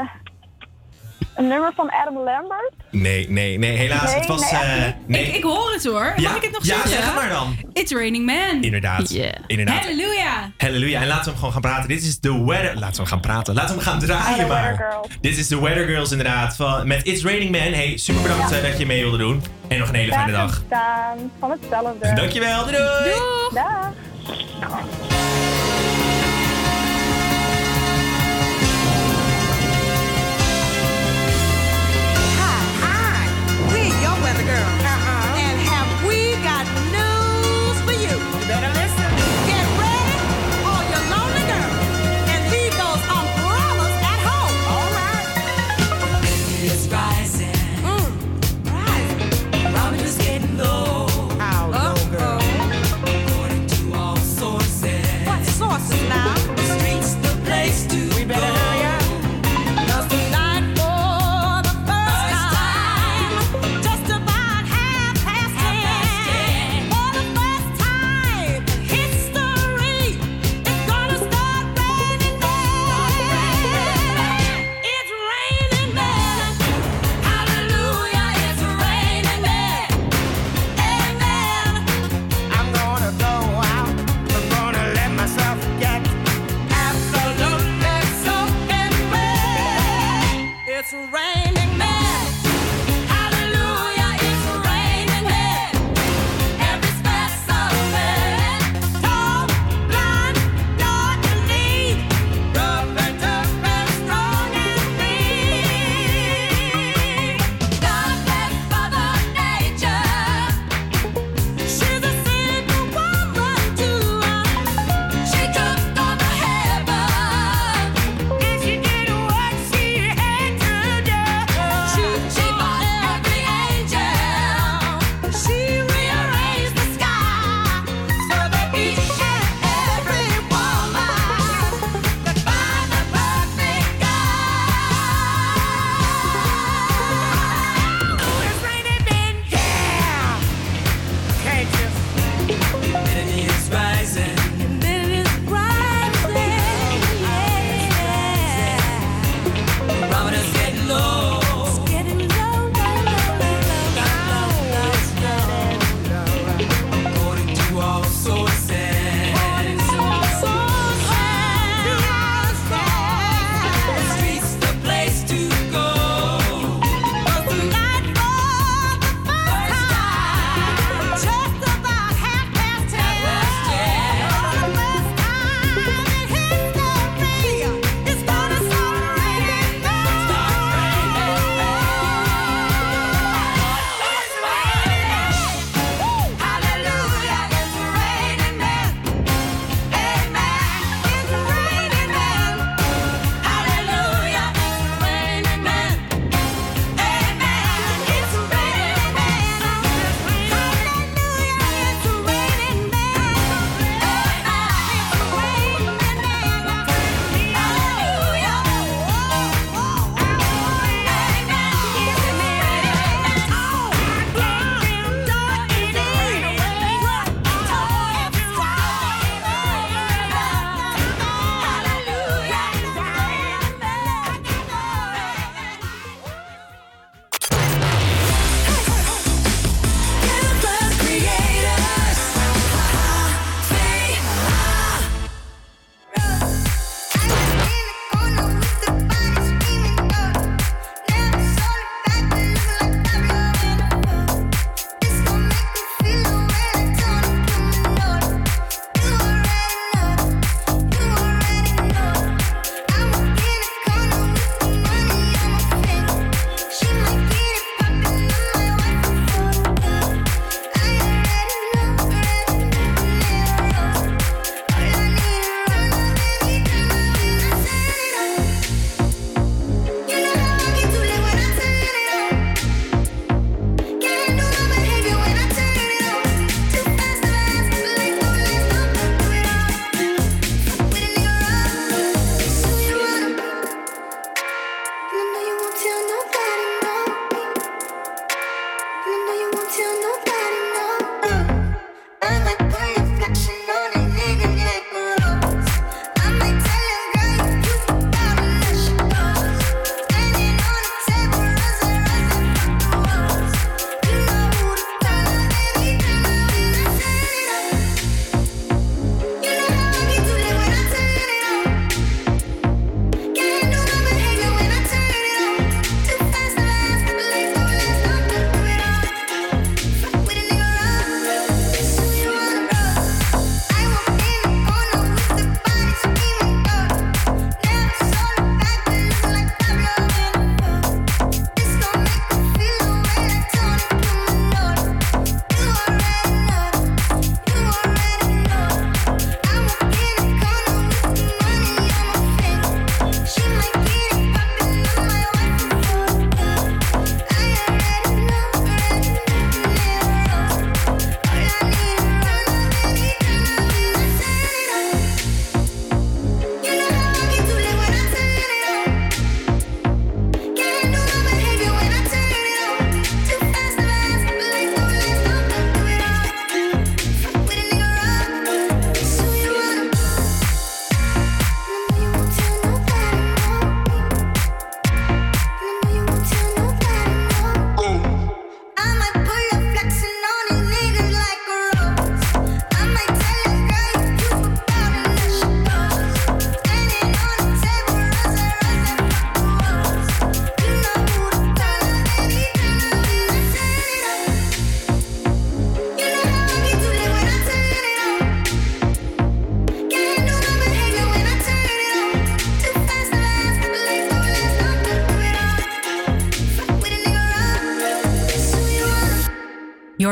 [1.36, 2.74] een nummer van Adam Lambert.
[2.92, 4.04] Nee, nee, nee, helaas.
[4.04, 4.52] Nee, het was.
[4.52, 5.24] nee, eh, nee.
[5.28, 6.14] Ik, ik hoor het hoor.
[6.16, 6.30] Ja?
[6.30, 6.90] Mag ik het nog Ja, zeggen?
[6.90, 7.58] zeg het maar dan.
[7.74, 8.62] It's Raining Man.
[8.62, 9.10] Inderdaad.
[9.48, 9.84] Inderdaad.
[9.84, 10.52] Halleluja.
[10.58, 11.02] Halleluja.
[11.02, 11.88] En laten we hem gewoon gaan praten.
[11.88, 12.74] Dit is de weather.
[12.76, 13.54] Laten we hem gaan praten.
[13.54, 14.62] Laten we hem gaan draaien The maar.
[14.78, 15.08] Weather Girls.
[15.22, 16.56] Dit is de Weather Girls inderdaad.
[16.56, 17.74] Van, met It's Raining Man.
[17.74, 19.44] Hey, super bedankt eh, dat je mee wilde doen.
[19.68, 20.62] En nog een hele fijne dag.
[20.66, 22.14] Staan van hetzelfde.
[22.14, 22.64] Dankjewel.
[22.64, 23.14] Doei doei.
[23.14, 23.50] Doeg.
[23.54, 23.92] Dag.
[34.46, 34.85] Girl.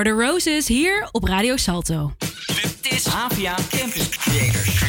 [0.04, 2.12] The Roses hier op Radio Salto.
[2.48, 4.84] Dit is APA Campus Creators.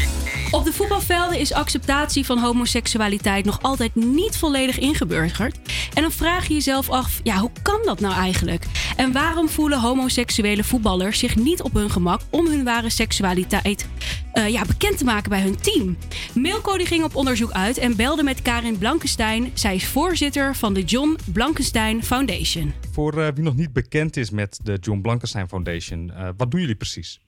[0.50, 5.58] Op de voetbalvelden is acceptatie van homoseksualiteit nog altijd niet volledig ingeburgerd.
[5.94, 8.64] En dan vraag je jezelf af, ja, hoe kan dat nou eigenlijk?
[8.96, 13.88] En waarom voelen homoseksuele voetballers zich niet op hun gemak om hun ware seksualiteit
[14.34, 15.98] eh, ja, bekend te maken bij hun team?
[16.34, 19.50] Milko die ging op onderzoek uit en belde met Karin Blankenstein.
[19.54, 22.74] Zij is voorzitter van de John Blankenstein Foundation.
[22.92, 26.60] Voor eh, wie nog niet bekend is met de John Blankenstein Foundation, eh, wat doen
[26.60, 27.20] jullie precies?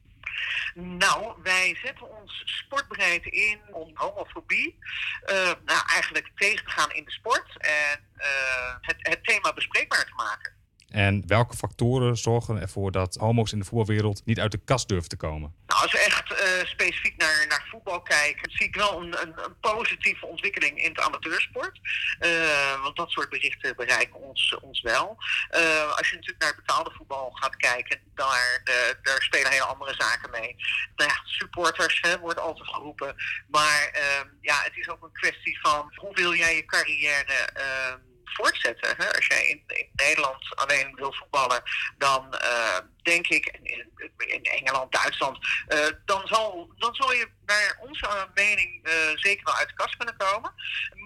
[0.75, 4.79] Nou, wij zetten ons sportbreed in om homofobie
[5.25, 10.05] eh, nou, eigenlijk tegen te gaan in de sport en eh, het, het thema bespreekbaar
[10.05, 10.56] te maken.
[10.97, 15.09] En welke factoren zorgen ervoor dat homo's in de voetbalwereld niet uit de kast durven
[15.09, 15.55] te komen?
[15.67, 19.35] Nou, als we echt eh, specifiek naar, naar voetbal kijken, zie ik wel een, een,
[19.61, 21.81] positieve ontwikkeling in het amateursport.
[22.19, 25.17] Eh, want dat soort berichten bereiken ons, ons wel.
[25.51, 28.61] Eh, als je natuurlijk naar betaalde voetbal gaat kijken, daar,
[29.03, 30.57] daar spelen hele andere zaken mee.
[30.97, 33.15] Nou ja, supporters hè, wordt altijd geroepen.
[33.49, 37.99] Maar ehm, ja, het is ook een kwestie van hoe wil jij je carrière ehm,
[38.35, 38.95] voortzetten.
[38.97, 39.15] Hè?
[39.15, 41.63] Als jij in, Nederland alleen wil voetballen,
[41.99, 45.39] dan eh, denk ik, in, in Engeland, Duitsland,
[45.69, 49.97] eh, dan, zal, dan zal je naar onze mening eh, zeker wel uit de kast
[49.97, 50.53] kunnen komen.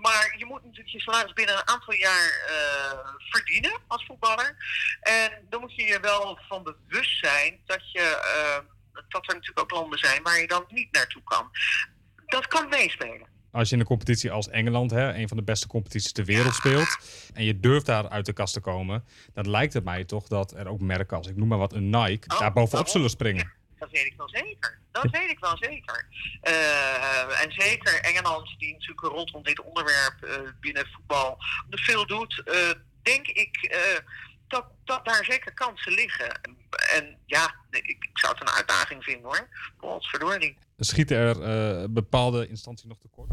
[0.03, 2.49] Maar je moet natuurlijk je salaris binnen een aantal jaar
[3.31, 4.57] verdienen als voetballer.
[5.01, 8.19] En dan moet je je wel van bewust zijn dat, je,
[9.09, 11.51] dat er natuurlijk ook landen zijn waar je dan niet naartoe kan.
[12.27, 13.40] Dat kan meespelen.
[13.53, 16.55] Als je in een competitie als Engeland, hè, een van de beste competities ter wereld
[16.55, 16.99] speelt,
[17.35, 19.05] en je durft daar uit de kast te komen,
[19.35, 21.91] dan lijkt het mij toch dat er ook merken als, ik noem maar wat, een
[21.91, 23.53] Nike, daar bovenop zullen springen.
[23.79, 24.79] Dat weet ik wel zeker.
[24.91, 26.07] Dat weet ik wel zeker.
[26.41, 31.39] Eh, en zeker Engeland, die natuurlijk rondom dit onderwerp eh, binnen voetbal
[31.71, 32.71] veel doet, eh,
[33.03, 33.77] denk ik
[34.49, 36.41] dat, dat daar zeker kansen liggen.
[36.43, 36.57] En,
[36.95, 39.49] en ja, ik, ik zou het een uitdaging vinden hoor.
[39.77, 40.57] Godverdorie.
[40.85, 43.31] Schieten er eh, bepaalde instanties nog tekort?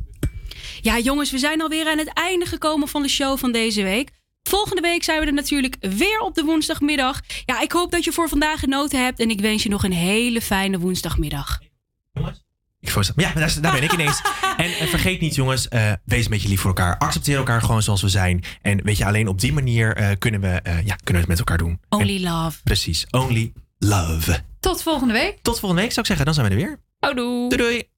[0.82, 4.10] Ja, jongens, we zijn alweer aan het einde gekomen van de show van deze week.
[4.44, 7.22] Volgende week zijn we er natuurlijk weer op de woensdagmiddag.
[7.46, 9.92] Ja, ik hoop dat je voor vandaag genoten hebt en ik wens je nog een
[9.94, 11.60] hele fijne woensdagmiddag.
[12.80, 14.22] Ik voorstel- Ja, daar, daar ben ik ineens.
[14.58, 16.98] En, en vergeet niet, jongens, eh, wees een beetje lief voor elkaar.
[16.98, 18.44] Accepteer elkaar gewoon zoals we zijn.
[18.62, 21.28] En weet je, alleen op die manier eh, kunnen, we, eh, ja, kunnen we het
[21.28, 21.80] met elkaar doen.
[21.90, 22.60] Only love.
[22.64, 24.40] Precies, only love.
[24.60, 25.38] Tot volgende week.
[25.42, 26.80] Tot volgende week zou ik zeggen, dan zijn we er weer.
[27.08, 27.50] Houdoe.
[27.50, 27.97] Doei doei.